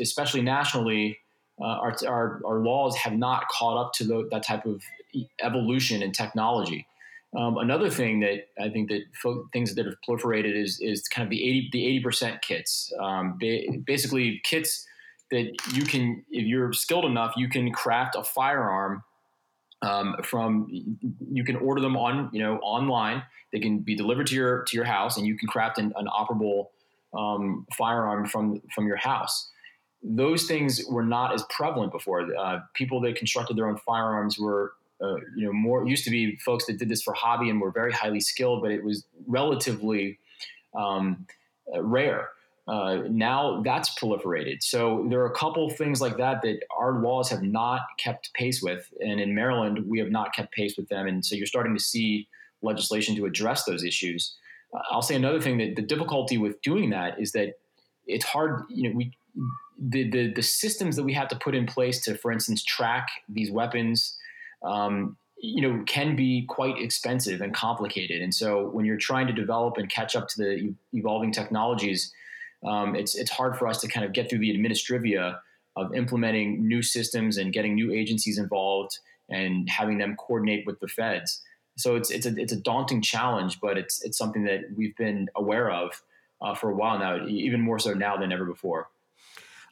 [0.02, 1.20] especially nationally,
[1.62, 4.84] uh, our, our, our, laws have not caught up to the, that type of
[5.41, 6.88] evolution in technology.
[7.38, 11.26] Um, another thing that I think that fo- things that have proliferated is is kind
[11.26, 12.91] of the eighty the eighty percent kits.
[13.00, 14.86] Um, ba- basically, kits
[15.32, 19.04] that you can, if you're skilled enough, you can craft a firearm
[19.82, 20.67] um, from.
[21.32, 23.24] You can order them on you know online.
[23.52, 26.08] They can be delivered to your to your house, and you can craft an, an
[26.08, 26.67] operable
[27.17, 29.50] um, firearm from from your house
[30.04, 32.28] those things were not as prevalent before.
[32.36, 36.36] Uh, people that constructed their own firearms were, uh, you know, more used to be
[36.38, 40.17] folks that did this for hobby and were very highly skilled, but it was relatively
[40.76, 41.26] um,
[41.74, 42.30] uh, rare.
[42.67, 44.62] Uh, now that's proliferated.
[44.62, 48.62] So there are a couple things like that that our laws have not kept pace
[48.62, 51.08] with, and in Maryland we have not kept pace with them.
[51.08, 52.28] And so you're starting to see
[52.62, 54.36] legislation to address those issues.
[54.74, 57.56] Uh, I'll say another thing that the difficulty with doing that is that
[58.06, 58.63] it's hard.
[58.69, 59.12] You know, we
[59.82, 63.08] the, the, the systems that we have to put in place to, for instance, track
[63.28, 64.15] these weapons,
[64.63, 68.21] um, you know, can be quite expensive and complicated.
[68.21, 72.13] And so when you're trying to develop and catch up to the evolving technologies,
[72.63, 75.39] um, it's it's hard for us to kind of get through the administrivia
[75.76, 80.88] of implementing new systems and getting new agencies involved and having them coordinate with the
[80.88, 81.41] feds.
[81.78, 85.30] So it's it's a it's a daunting challenge, but it's it's something that we've been
[85.36, 86.02] aware of
[86.41, 88.89] uh, for a while now, even more so now than ever before.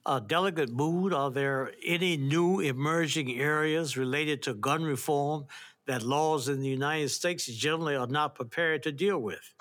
[0.06, 5.46] Uh, Delegate Moon, are there any new emerging areas related to gun reform
[5.88, 9.54] that laws in the United States generally are not prepared to deal with?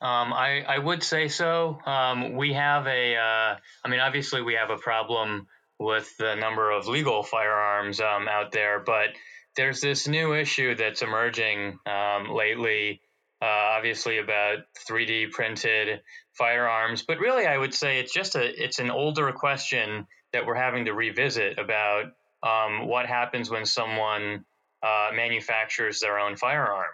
[0.00, 1.78] Um, I, I, would say so.
[1.84, 5.48] Um, we have a, uh, I mean, obviously, we have a problem
[5.80, 9.08] with the number of legal firearms um, out there, but
[9.56, 13.00] there's this new issue that's emerging um, lately
[13.40, 14.58] uh, obviously about
[14.88, 16.00] 3D printed
[16.32, 20.56] firearms, but really I would say it's just a it's an older question that we're
[20.56, 22.06] having to revisit about
[22.42, 24.44] um, what happens when someone
[24.82, 26.86] uh, manufactures their own firearm.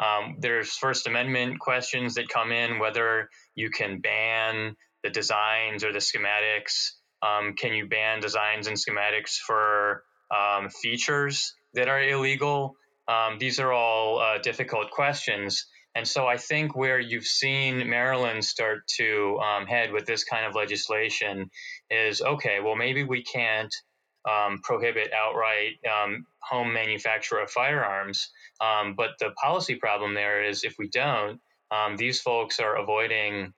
[0.00, 5.92] Um, there's First Amendment questions that come in whether you can ban the designs or
[5.92, 6.92] the schematics.
[7.22, 12.76] Um, can you ban designs and schematics for um, features that are illegal?
[13.08, 15.66] Um, these are all uh, difficult questions.
[15.94, 20.46] And so I think where you've seen Maryland start to um, head with this kind
[20.46, 21.50] of legislation
[21.90, 23.74] is okay, well, maybe we can't
[24.28, 25.72] um, prohibit outright
[26.40, 28.30] home manufacture of firearms.
[28.60, 31.40] Um, but the policy problem there is if we don't,
[31.70, 33.52] um, these folks are avoiding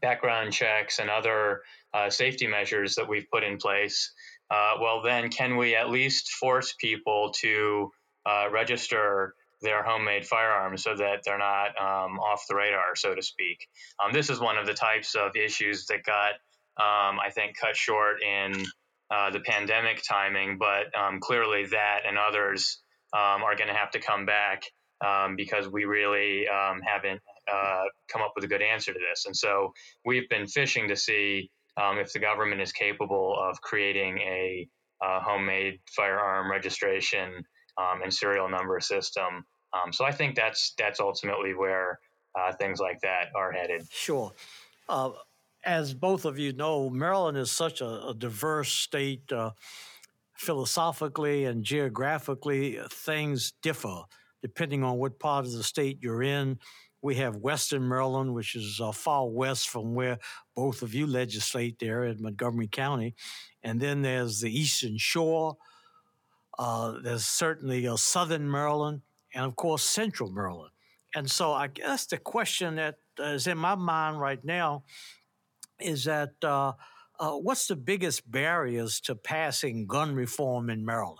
[0.00, 1.62] background checks and other
[1.94, 4.12] uh, safety measures that we've put in place.
[4.50, 7.90] Uh, well, then can we at least force people to
[8.26, 13.22] uh, register their homemade firearms so that they're not um, off the radar, so to
[13.22, 13.66] speak.
[14.04, 16.32] Um, this is one of the types of issues that got,
[16.78, 18.64] um, I think, cut short in
[19.10, 22.78] uh, the pandemic timing, but um, clearly that and others
[23.16, 24.62] um, are going to have to come back
[25.04, 27.20] um, because we really haven't
[27.52, 29.26] uh, come up with a good answer to this.
[29.26, 29.72] And so
[30.04, 34.68] we've been fishing to see if the government is capable of creating a
[35.04, 37.44] uh, homemade firearm registration
[37.78, 39.44] um, and serial number system.
[39.72, 41.98] Um, so I think that's that's ultimately where
[42.38, 43.86] uh, things like that are headed.
[43.90, 44.32] Sure.
[44.88, 45.10] Uh,
[45.64, 49.32] as both of you know, Maryland is such a, a diverse state.
[50.36, 54.02] Uh, philosophically and geographically, things differ
[54.42, 56.58] depending on what part of the state you're in.
[57.02, 60.18] We have Western Maryland, which is uh, far west from where
[60.54, 63.14] both of you legislate there in Montgomery County.
[63.62, 65.56] And then there's the Eastern Shore,
[66.58, 69.02] Uh, there's certainly uh, Southern Maryland,
[69.34, 70.72] and of course Central Maryland.
[71.14, 74.84] And so I guess the question that is in my mind right now
[75.78, 76.32] is that
[77.18, 81.18] uh, what's the biggest barriers to passing gun reform in Maryland?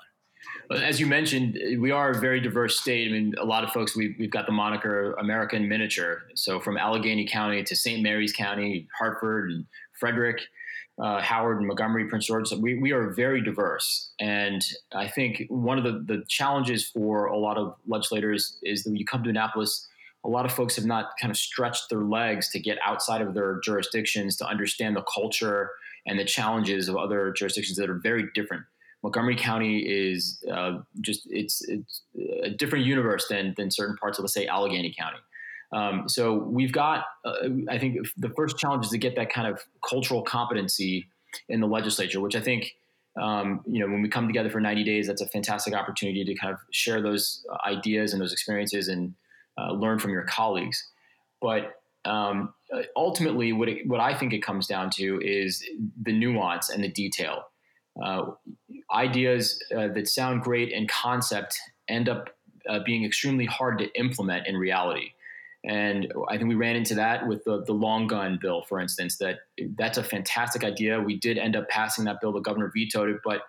[0.71, 3.09] As you mentioned, we are a very diverse state.
[3.09, 6.23] I mean, a lot of folks, we've, we've got the moniker American miniature.
[6.35, 8.03] So from Allegany County to St.
[8.03, 10.41] Mary's County, Harford and Frederick,
[10.99, 14.11] uh, Howard and Montgomery, Prince George, we, we are very diverse.
[14.19, 18.91] And I think one of the, the challenges for a lot of legislators is that
[18.91, 19.87] when you come to Annapolis,
[20.25, 23.35] a lot of folks have not kind of stretched their legs to get outside of
[23.35, 25.71] their jurisdictions to understand the culture
[26.07, 28.65] and the challenges of other jurisdictions that are very different.
[29.03, 32.03] Montgomery County is uh, just it's, it's
[32.43, 35.19] a different universe than than certain parts of let's say Allegany County.
[35.73, 39.47] Um, so we've got uh, I think the first challenge is to get that kind
[39.47, 41.09] of cultural competency
[41.49, 42.73] in the legislature, which I think
[43.21, 46.35] um, you know when we come together for 90 days, that's a fantastic opportunity to
[46.35, 49.15] kind of share those ideas and those experiences and
[49.59, 50.85] uh, learn from your colleagues.
[51.41, 52.55] But um,
[52.97, 55.65] ultimately, what it, what I think it comes down to is
[56.03, 57.45] the nuance and the detail.
[58.03, 58.33] Uh,
[58.93, 61.59] ideas uh, that sound great in concept
[61.89, 62.31] end up
[62.69, 65.13] uh, being extremely hard to implement in reality.
[65.65, 69.17] And I think we ran into that with the, the long gun bill, for instance.
[69.17, 69.39] That
[69.77, 71.01] that's a fantastic idea.
[71.01, 72.33] We did end up passing that bill.
[72.33, 73.43] The governor vetoed it, but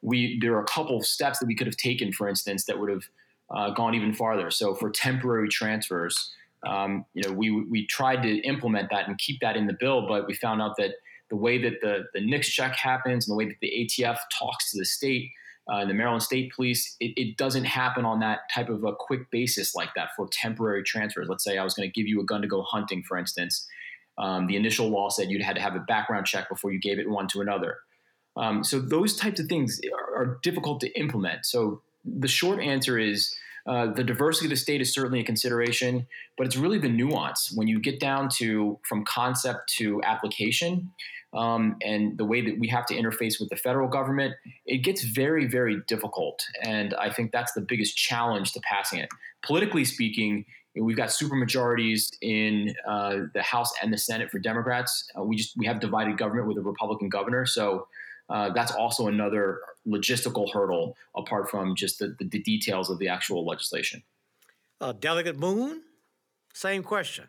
[0.00, 2.78] we there are a couple of steps that we could have taken, for instance, that
[2.78, 3.02] would have
[3.50, 4.50] uh, gone even farther.
[4.50, 6.32] So for temporary transfers,
[6.66, 10.06] um, you know, we we tried to implement that and keep that in the bill,
[10.08, 10.94] but we found out that
[11.30, 14.70] the way that the, the NICS check happens and the way that the ATF talks
[14.72, 15.30] to the state
[15.70, 18.92] uh, and the Maryland State Police, it, it, doesn't happen on that type of a
[18.98, 21.26] quick basis like that for temporary transfers.
[21.28, 23.66] Let's say I was going to give you a gun to go hunting, for instance.
[24.16, 26.98] Um, the initial law said you'd had to have a background check before you gave
[26.98, 27.76] it one to another.
[28.36, 31.44] Um, so those types of things are, are, difficult to implement.
[31.44, 33.34] So the short answer is
[33.66, 36.06] uh, the diversity of the state is certainly a consideration,
[36.36, 40.90] but it's really the nuance when you get down to from concept to application
[41.34, 44.34] um, and the way that we have to interface with the federal government,
[44.64, 46.42] it gets very, very difficult.
[46.62, 49.10] And I think that's the biggest challenge to passing it.
[49.42, 55.06] Politically speaking, we've got supermajorities in uh, the House and the Senate for Democrats.
[55.18, 57.86] Uh, we just we have divided government with a Republican governor, so
[58.30, 63.08] uh, that's also another logistical hurdle apart from just the, the, the details of the
[63.08, 64.02] actual legislation.
[64.80, 65.82] Uh, Delegate Moon,
[66.54, 67.28] same question.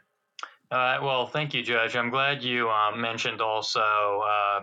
[0.72, 1.96] Uh, well, thank you, Judge.
[1.96, 4.60] I'm glad you uh, mentioned also uh,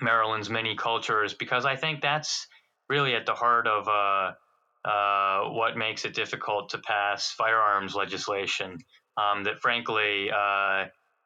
[0.00, 2.46] Maryland's many cultures because I think that's
[2.88, 8.78] really at the heart of uh, uh, what makes it difficult to pass firearms legislation.
[9.18, 10.30] Um, that frankly,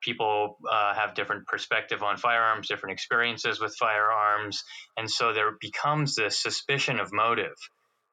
[0.03, 0.57] uh, people
[0.95, 4.65] have different perspective on firearms, different experiences with firearms,
[4.97, 7.57] and so there becomes this suspicion of motive.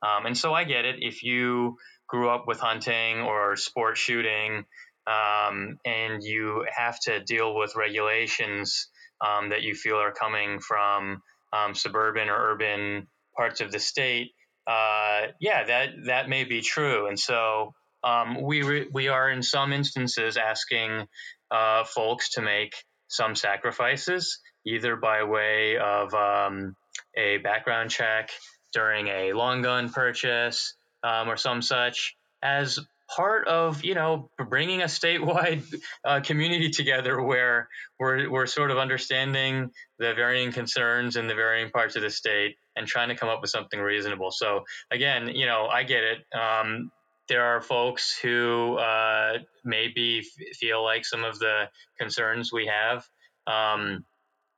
[0.01, 1.77] Um, and so I get it if you
[2.07, 4.65] grew up with hunting or sport shooting
[5.07, 8.87] um, and you have to deal with regulations
[9.25, 11.21] um, that you feel are coming from
[11.51, 14.31] um, suburban or urban parts of the state,
[14.67, 17.07] uh, yeah, that that may be true.
[17.07, 17.73] And so
[18.03, 21.07] um, we re- we are in some instances asking
[21.51, 22.73] uh, folks to make
[23.07, 26.75] some sacrifices, either by way of um,
[27.15, 28.29] a background check
[28.73, 32.79] during a long gun purchase um, or some such, as
[33.15, 35.63] part of you know bringing a statewide
[36.05, 37.67] uh, community together where
[37.99, 42.55] we're, we're sort of understanding the varying concerns in the varying parts of the state
[42.75, 44.31] and trying to come up with something reasonable.
[44.31, 46.19] So again you know i get it.
[46.37, 46.91] Um,
[47.29, 53.05] there are folks who uh, maybe f- feel like some of the concerns we have
[53.47, 54.03] um,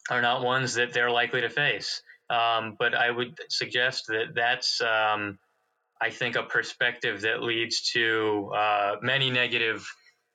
[0.09, 4.81] are not ones that they're likely to face um, but i would suggest that that's
[4.81, 5.37] um,
[6.01, 9.85] I think, a perspective that leads to uh, many negative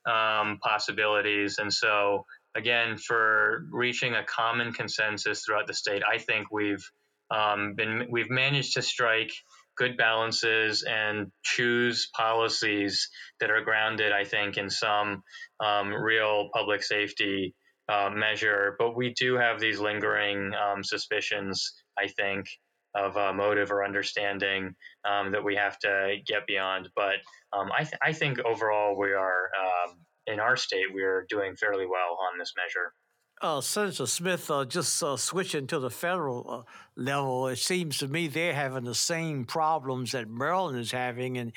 [0.05, 1.57] um, possibilities.
[1.57, 2.25] And so,
[2.55, 6.89] again, for reaching a common consensus throughout the state, I think we've
[7.29, 9.33] um, been we've managed to strike
[9.77, 13.09] good balances and choose policies
[13.39, 15.23] that are grounded, I think, in some
[15.63, 17.55] um, real public safety
[17.89, 18.75] uh, measure.
[18.77, 22.47] But we do have these lingering um, suspicions, I think,
[22.95, 24.75] of uh, motive or understanding
[25.07, 26.89] um, that we have to get beyond.
[26.95, 27.15] But
[27.53, 31.55] um, I, th- I, think overall we are um, in our state we are doing
[31.55, 32.93] fairly well on this measure.
[33.39, 38.07] Uh, Senator Smith, uh, just uh, switching to the federal uh, level, it seems to
[38.07, 41.53] me they're having the same problems that Maryland is having in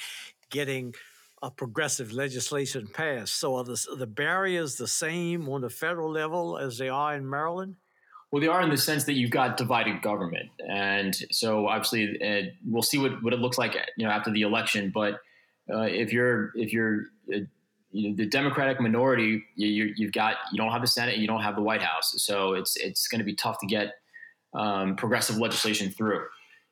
[0.51, 0.95] getting
[1.43, 3.41] a progressive legislation passed.
[3.41, 7.29] So are the, the barriers the same on the federal level as they are in
[7.29, 7.77] Maryland?
[8.31, 12.51] Well, they are in the sense that you've got divided government, and so obviously uh,
[12.65, 14.93] we'll see what, what it looks like, you know, after the election.
[14.95, 15.15] But
[15.73, 17.41] uh, if you're if you're uh,
[17.93, 21.63] the Democratic minority, you, have got you don't have the Senate, you don't have the
[21.63, 23.95] White House, so it's it's going to be tough to get
[24.55, 26.25] um, progressive legislation through.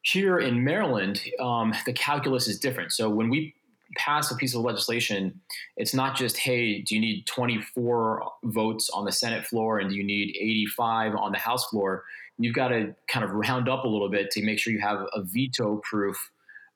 [0.02, 2.92] Here in Maryland, um, the calculus is different.
[2.92, 3.54] So when we
[3.96, 5.40] pass a piece of legislation,
[5.76, 9.96] it's not just, hey, do you need 24 votes on the Senate floor and do
[9.96, 12.04] you need 85 on the House floor?
[12.38, 15.00] You've got to kind of round up a little bit to make sure you have
[15.12, 16.16] a veto proof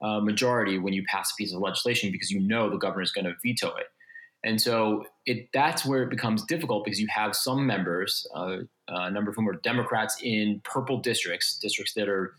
[0.03, 3.12] uh, majority when you pass a piece of legislation because you know the governor is
[3.12, 3.86] going to veto it.
[4.45, 9.11] And so it, that's where it becomes difficult because you have some members, uh, a
[9.11, 12.34] number of whom are Democrats in purple districts, districts that are,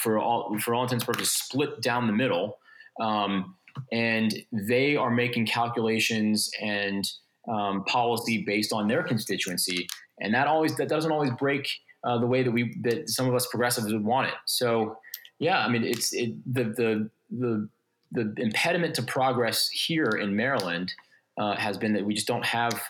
[0.00, 2.58] for all for all intents and purposes, split down the middle.
[3.00, 3.56] Um,
[3.92, 7.08] and they are making calculations and
[7.48, 9.88] um, policy based on their constituency,
[10.20, 11.68] and that always that doesn't always break
[12.04, 14.34] uh, the way that we that some of us progressives would want it.
[14.46, 14.98] So,
[15.38, 17.68] yeah, I mean, it's it, the the the
[18.12, 20.92] the impediment to progress here in Maryland
[21.38, 22.80] uh, has been that we just don't have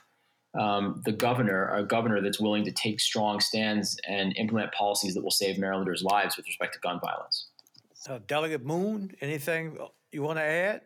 [0.59, 5.23] um, the governor, a governor that's willing to take strong stands and implement policies that
[5.23, 7.47] will save Marylanders' lives with respect to gun violence.
[8.09, 9.79] Uh, Delegate Moon, anything
[10.11, 10.83] you want to add?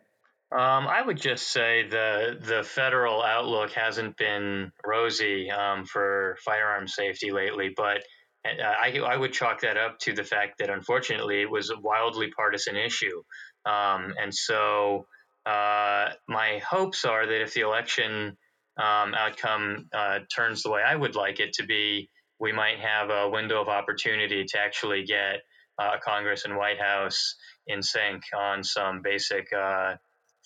[0.49, 6.87] Um, I would just say the the federal outlook hasn't been rosy um, for firearm
[6.87, 8.03] safety lately, but
[8.45, 11.77] uh, I, I would chalk that up to the fact that unfortunately it was a
[11.77, 13.23] wildly partisan issue,
[13.65, 15.07] um, and so
[15.47, 18.37] uh, my hopes are that if the election
[18.77, 23.09] um, outcome uh, turns the way I would like it to be, we might have
[23.09, 25.41] a window of opportunity to actually get
[25.79, 27.35] uh, Congress and White House
[27.67, 29.95] in sync on some basic uh,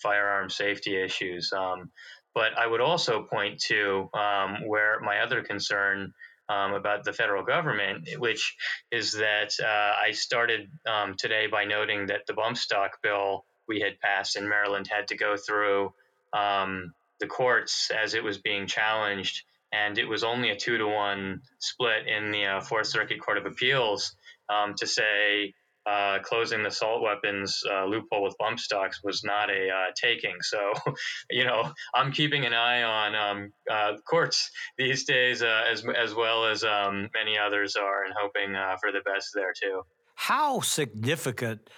[0.00, 1.52] firearm safety issues.
[1.52, 1.90] Um,
[2.34, 6.12] but I would also point to um, where my other concern
[6.48, 8.56] um, about the federal government, which
[8.90, 13.80] is that uh, I started um, today by noting that the bump stock bill we
[13.80, 15.92] had passed in Maryland had to go through
[16.32, 19.44] um, the courts as it was being challenged.
[19.72, 23.38] And it was only a two to one split in the uh, Fourth Circuit Court
[23.38, 24.14] of Appeals
[24.50, 25.54] um, to say
[25.86, 30.36] uh, closing the assault weapons uh, loophole with bump stocks was not a uh, taking.
[30.40, 30.72] So,
[31.30, 36.14] you know, I'm keeping an eye on um, uh, courts these days, uh, as as
[36.14, 39.82] well as um, many others are, and hoping uh, for the best there too.
[40.14, 41.68] How significant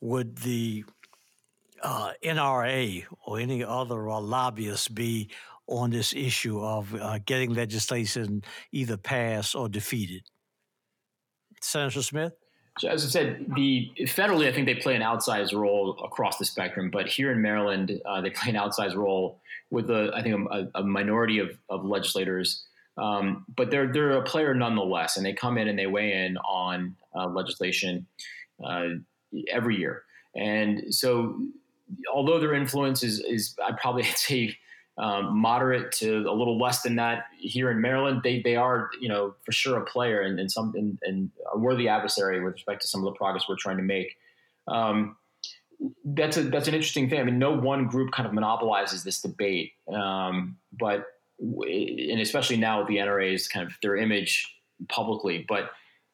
[0.00, 0.84] would the
[1.82, 5.30] NRA or any other lobbyist be
[5.66, 10.22] on this issue of getting legislation either passed or defeated?
[11.60, 12.32] Senator Smith?
[12.78, 16.44] So as I said, the federally, I think they play an outsized role across the
[16.44, 16.90] spectrum.
[16.90, 20.68] But here in Maryland, uh, they play an outsized role with a, I think a,
[20.76, 22.64] a minority of, of legislators.
[22.96, 26.36] Um, but they're they're a player nonetheless, and they come in and they weigh in
[26.38, 28.06] on uh, legislation
[28.64, 28.88] uh,
[29.48, 30.02] every year.
[30.34, 31.38] And so,
[32.12, 34.56] although their influence is is I probably say
[34.98, 38.20] um, moderate to a little less than that here in Maryland.
[38.22, 41.58] They they are you know for sure a player and, and some and, and, a
[41.58, 44.16] worthy adversary with respect to some of the progress we're trying to make.
[44.68, 45.16] Um,
[46.04, 47.20] that's a that's an interesting thing.
[47.20, 51.06] I mean, no one group kind of monopolizes this debate, um, but
[51.40, 54.54] and especially now with the NRA's kind of their image
[54.88, 55.70] publicly, but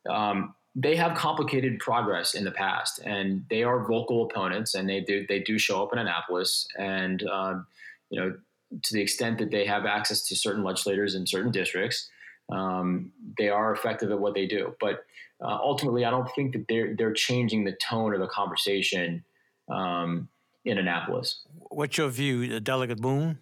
[0.09, 5.01] um, they have complicated progress in the past, and they are vocal opponents, and they
[5.01, 7.66] do they do show up in Annapolis, and um,
[8.11, 8.37] you know
[8.83, 12.11] to the extent that they have access to certain legislators in certain districts,
[12.51, 14.74] um, they are effective at what they do.
[14.79, 15.05] But
[15.43, 19.24] uh, ultimately, I don't think that they're they're changing the tone of the conversation
[19.70, 20.29] um,
[20.66, 21.41] in Annapolis.
[21.70, 23.39] What's your view, Delegate Moon?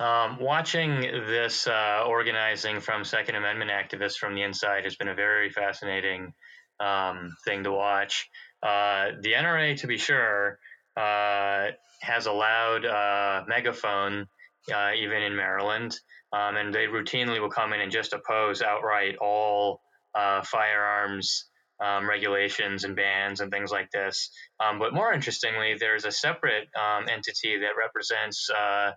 [0.00, 5.14] Um, watching this uh, organizing from Second Amendment activists from the inside has been a
[5.14, 6.32] very fascinating
[6.80, 8.28] um, thing to watch.
[8.62, 10.58] Uh, the NRA, to be sure,
[10.96, 11.68] uh,
[12.00, 14.26] has allowed uh, Megaphone
[14.74, 15.98] uh, even in Maryland.
[16.32, 19.80] Um, and they routinely will come in and just oppose outright all
[20.14, 21.46] uh, firearms
[21.80, 24.30] um, regulations and bans and things like this.
[24.60, 28.90] Um, but more interestingly, there's a separate um, entity that represents uh,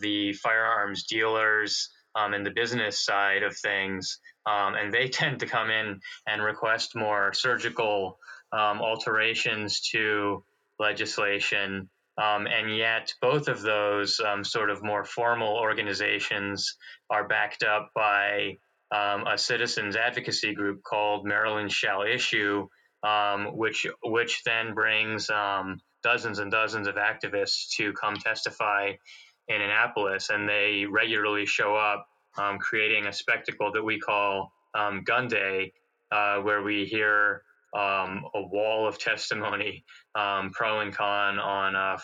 [0.00, 4.18] the firearms dealers um, and the business side of things.
[4.46, 8.18] Um, and they tend to come in and request more surgical
[8.52, 10.42] alterations to
[10.78, 16.76] legislation um, and yet, both of those um, sort of more formal organizations
[17.10, 18.56] are backed up by
[18.90, 22.68] um, a citizens advocacy group called Maryland Shall Issue,
[23.02, 28.92] um, which which then brings um, dozens and dozens of activists to come testify
[29.48, 35.02] in Annapolis, and they regularly show up, um, creating a spectacle that we call um,
[35.04, 35.72] Gun Day,
[36.10, 37.42] uh, where we hear
[37.74, 39.84] um, a wall of testimony,
[40.14, 41.96] um, pro and con on uh,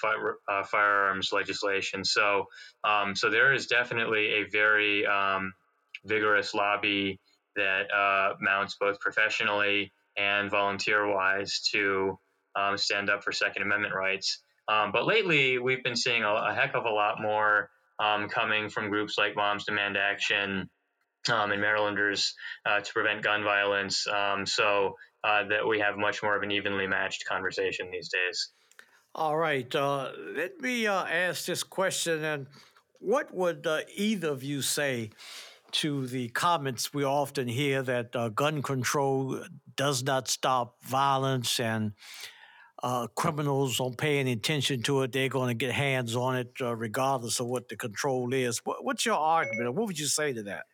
[0.49, 2.05] uh, firearms legislation.
[2.05, 2.47] So,
[2.85, 5.53] um, so there is definitely a very um,
[6.05, 7.21] vigorous lobby
[7.57, 12.19] that uh, mounts both professionally and volunteer-wise to
[12.77, 14.43] stand up for Second Amendment rights.
[14.69, 17.71] Um, but lately, we've been seeing a, a heck of a lot more
[18.31, 20.69] coming from groups like Moms Demand Action.
[21.33, 22.35] Um, and Marylanders
[22.67, 24.09] uh, to prevent gun violence.
[24.09, 28.49] Um, so uh, that we have much more of an evenly matched conversation these days.
[29.15, 29.73] All right.
[29.75, 32.25] Uh, let me uh, ask this question.
[32.25, 32.47] And
[32.99, 35.11] what would uh, either of you say
[35.73, 39.45] to the comments we often hear that uh, gun control
[39.77, 41.93] does not stop violence and
[42.83, 45.13] uh, criminals don't pay any attention to it.
[45.13, 48.59] They're going to get hands on it regardless of what the control is.
[48.65, 49.75] What, what's your argument?
[49.75, 50.65] What would you say to that?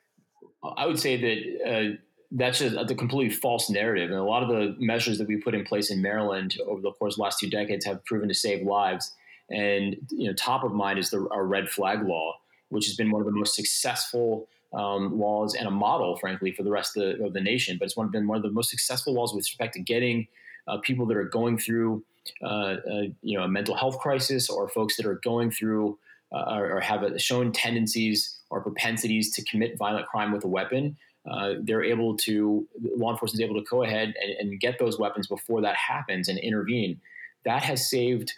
[0.76, 1.98] I would say that
[2.30, 4.10] that's a, a, completely false narrative.
[4.10, 6.92] And a lot of the measures that we put in place in Maryland over the
[6.92, 9.14] course of the last two decades have proven to save lives.
[9.50, 12.34] And you know, top of mind is the our red flag law,
[12.68, 16.62] which has been one of the most successful um, laws and a model, frankly, for
[16.62, 17.78] the rest of the, of the nation.
[17.78, 20.28] But it's one, been one of the most successful laws with respect to getting
[20.68, 22.04] uh, people that are going through,
[22.42, 25.98] uh, uh, you know, a mental health crisis or folks that are going through
[26.32, 30.48] uh, or, or, have a, shown tendencies or propensities to commit violent crime with a
[30.48, 30.96] weapon
[31.28, 32.66] uh, they're able to
[32.96, 36.28] law enforcement is able to go ahead and, and, get those weapons before that happens
[36.28, 36.98] and intervene.
[37.44, 38.32] That has saved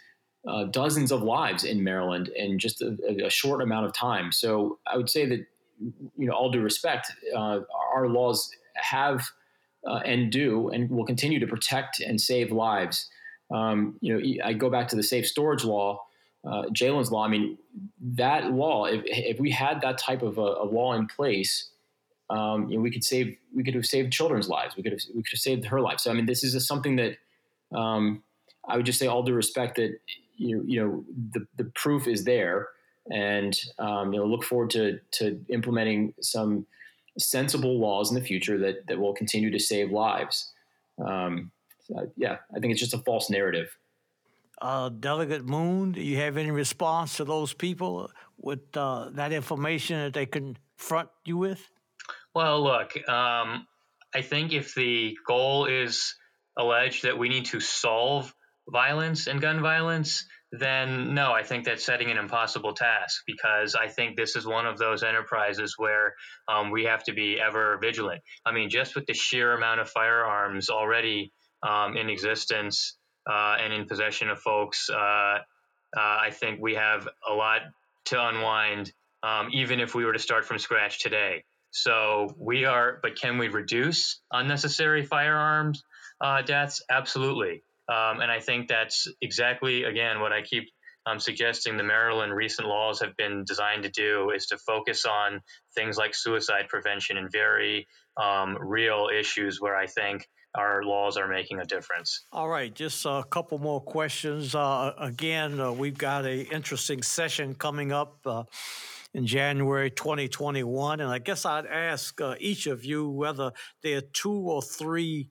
[0.71, 4.31] dozens of lives in Maryland in just a, a, short amount of time.
[4.31, 5.45] So I would say that
[6.17, 7.59] you know, all due respect, uh,
[7.93, 9.23] our laws have
[9.87, 13.09] uh, and do and will continue to protect and save lives.
[13.53, 16.03] Um, you know, I go back to the safe storage law.
[16.45, 17.25] Uh, Jaelynn's law.
[17.25, 17.57] I mean,
[18.01, 18.85] that law.
[18.85, 21.69] If, if we had that type of a, a law in place,
[22.29, 24.75] um, you know, we could save we could have saved children's lives.
[24.75, 25.99] We could have we could have saved her life.
[25.99, 27.17] So I mean, this is something that
[27.75, 28.23] um,
[28.67, 29.99] I would just say, all due respect, that
[30.37, 32.69] you you know the the proof is there,
[33.11, 36.65] and um, you know look forward to to implementing some
[37.17, 40.51] sensible laws in the future that that will continue to save lives.
[41.03, 41.51] Um,
[41.87, 43.75] so, yeah, I think it's just a false narrative.
[44.61, 49.99] Uh, Delegate Moon, do you have any response to those people with uh, that information
[49.99, 51.67] that they confront you with?
[52.35, 53.65] Well, look, um,
[54.13, 56.15] I think if the goal is
[56.57, 58.33] alleged that we need to solve
[58.69, 63.87] violence and gun violence, then no, I think that's setting an impossible task because I
[63.87, 66.13] think this is one of those enterprises where
[66.49, 68.21] um, we have to be ever vigilant.
[68.45, 71.31] I mean, just with the sheer amount of firearms already
[71.63, 72.97] um, in existence
[73.29, 75.39] uh, and in possession of folks, uh, uh,
[75.95, 77.61] I think we have a lot
[78.05, 78.91] to unwind,
[79.23, 81.43] um, even if we were to start from scratch today.
[81.69, 85.83] So we are, but can we reduce unnecessary firearms
[86.19, 86.81] uh, deaths?
[86.89, 87.63] Absolutely.
[87.91, 90.69] Um, and I think that's exactly, again, what I keep
[91.05, 95.41] um, suggesting the Maryland recent laws have been designed to do is to focus on
[95.75, 97.87] things like suicide prevention and very
[98.21, 100.25] um, real issues where I think
[100.55, 102.25] our laws are making a difference.
[102.31, 104.55] All right, just a couple more questions.
[104.55, 108.19] Uh, again, uh, we've got an interesting session coming up.
[108.25, 108.43] Uh,
[109.13, 111.01] in January 2021.
[111.01, 113.51] And I guess I'd ask uh, each of you whether
[113.83, 115.27] there are two or three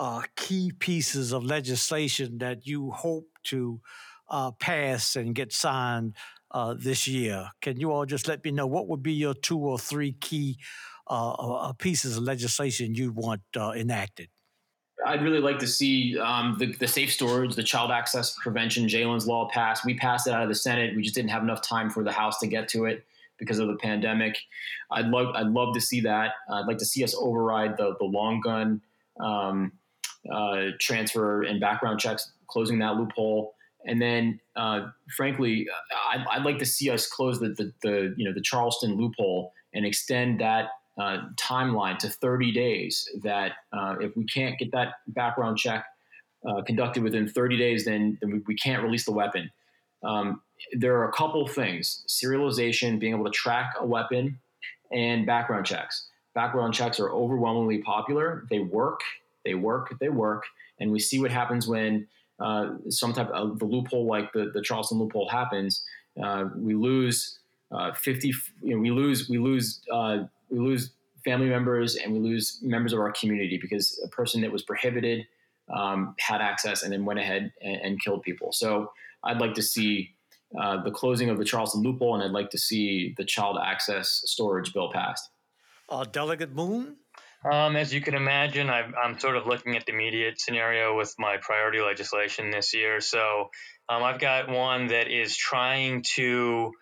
[0.00, 3.78] uh, key pieces of legislation that you hope to
[4.30, 6.16] uh, pass and get signed
[6.52, 7.50] uh, this year.
[7.60, 10.58] Can you all just let me know what would be your two or three key
[11.06, 14.30] uh, uh, pieces of legislation you want enacted?
[15.06, 19.26] I'd really like to see um, the, the, safe storage, the child access prevention, Jaelynn's
[19.26, 19.84] law passed.
[19.84, 20.96] We passed it out of the Senate.
[20.96, 23.04] We just didn't have enough time for the House to get to it
[23.38, 24.38] because of the pandemic.
[24.90, 26.32] I'd love I'd love to see that.
[26.50, 28.82] I'd like to see us override the the long gun
[29.18, 29.72] um,
[30.32, 33.54] uh, transfer and background checks, closing that loophole.
[33.86, 35.66] And then, uh, frankly,
[36.10, 39.52] I'd, I'd, like to see us close the, the, the you know the Charleston loophole
[39.72, 40.68] and extend that
[41.00, 43.08] uh, timeline to 30 days.
[43.22, 45.86] That uh, if we can't get that background check
[46.46, 49.50] uh, conducted within 30 days, then, then we, we, can't release the weapon.
[50.02, 50.42] Um,
[50.72, 54.38] there are a couple things: serialization, being able to track a weapon,
[54.92, 56.08] and background checks.
[56.34, 58.46] Background checks are overwhelmingly popular.
[58.50, 59.00] They work.
[59.44, 59.94] They work.
[60.00, 60.44] They work.
[60.78, 62.06] And we see what happens when
[62.40, 65.84] uh, some type of the loophole, like the, the Charleston loophole, happens.
[66.22, 67.38] Uh, we lose
[67.72, 68.34] uh, 50.
[68.62, 69.28] You know, we lose.
[69.28, 70.92] We lose uh, we lose
[71.24, 75.26] family members and we lose members of our community because a person that was prohibited
[75.74, 78.52] um, had access and then went ahead and, and, killed people.
[78.52, 78.90] So
[79.22, 80.10] I'd like to see
[80.58, 84.22] uh, the closing of the Charleston loophole, and I'd like to see the child access
[84.24, 85.30] storage bill passed.
[85.88, 86.96] Uh, Delegate Moon?
[87.42, 91.14] Um, as you can imagine, i am sort of looking at the immediate scenario with
[91.18, 93.00] my priority legislation this year.
[93.00, 93.48] So
[93.88, 96.72] um, I've got one that is trying to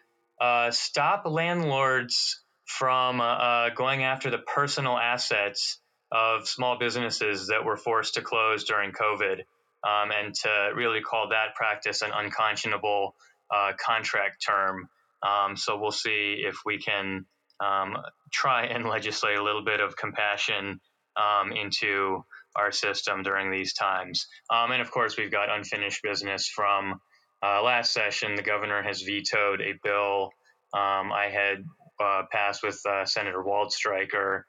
[0.40, 5.78] uh, stop landlords from uh, uh, going after the personal assets
[6.10, 9.40] of small businesses that were forced to close during COVID,
[9.86, 13.14] um, and to really call that practice an unconscionable
[13.54, 14.88] uh, contract term.
[15.22, 17.26] Um, so we'll see if we can
[17.60, 17.96] um,
[18.32, 20.80] try and legislate a little bit of compassion
[21.16, 22.24] um, into
[22.56, 24.26] our system during these times.
[24.50, 27.00] Um, and of course, we've got unfinished business from
[27.44, 28.34] uh, last session.
[28.34, 30.30] The governor has vetoed a bill
[30.74, 31.64] um, I had
[32.00, 34.42] uh, passed with uh, Senator Waldstreicher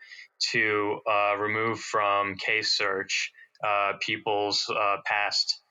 [0.51, 3.31] to uh, remove from case search
[3.65, 5.61] uh, people's uh, past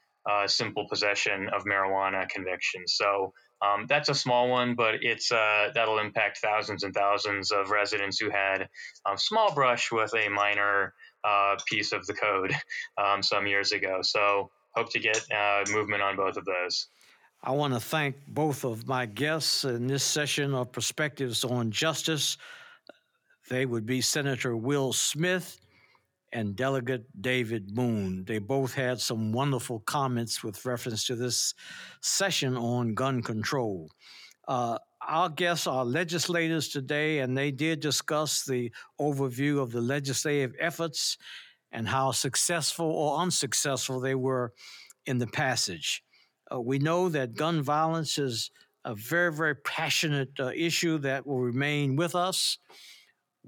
[0.47, 2.95] simple possession of marijuana convictions.
[2.97, 7.71] So um, that's a small one, but it's uh, that'll impact thousands and thousands of
[7.71, 8.69] residents who had
[9.05, 10.95] um, small brush with a minor
[11.25, 12.53] uh, piece of the code
[12.99, 14.01] um, some years ago.
[14.03, 16.89] So hope to get uh, movement on both of those.
[17.43, 22.37] I want to thank both of my guests in this session of Perspectives on Justice.
[23.49, 25.61] They would be Senator Will Smith
[26.33, 28.25] and Delegate David Moon.
[28.27, 31.55] They both had some wonderful comments with reference to this
[32.01, 33.91] session on gun control.
[34.47, 40.55] Uh, our guests are legislators today, and they did discuss the overview of the legislative
[40.59, 41.17] efforts
[41.71, 44.53] and how successful or unsuccessful they were
[45.07, 46.03] in the passage.
[46.53, 48.51] Uh, we know that gun violence is
[48.85, 52.59] a very, very passionate uh, issue that will remain with us.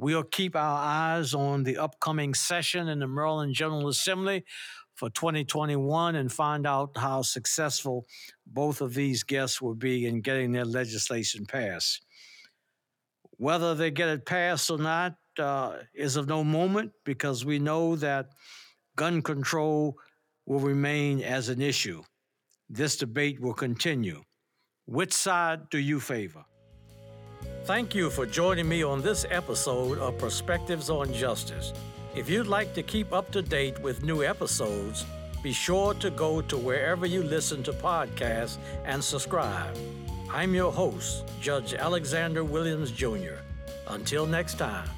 [0.01, 4.47] We'll keep our eyes on the upcoming session in the Maryland General Assembly
[4.95, 8.07] for 2021 and find out how successful
[8.47, 12.01] both of these guests will be in getting their legislation passed.
[13.37, 17.95] Whether they get it passed or not uh, is of no moment because we know
[17.97, 18.31] that
[18.97, 19.97] gun control
[20.47, 22.03] will remain as an issue.
[22.71, 24.23] This debate will continue.
[24.87, 26.47] Which side do you favor?
[27.65, 31.75] Thank you for joining me on this episode of Perspectives on Justice.
[32.17, 35.05] If you'd like to keep up to date with new episodes,
[35.43, 39.77] be sure to go to wherever you listen to podcasts and subscribe.
[40.31, 43.39] I'm your host, Judge Alexander Williams Jr.
[43.89, 44.89] Until next time.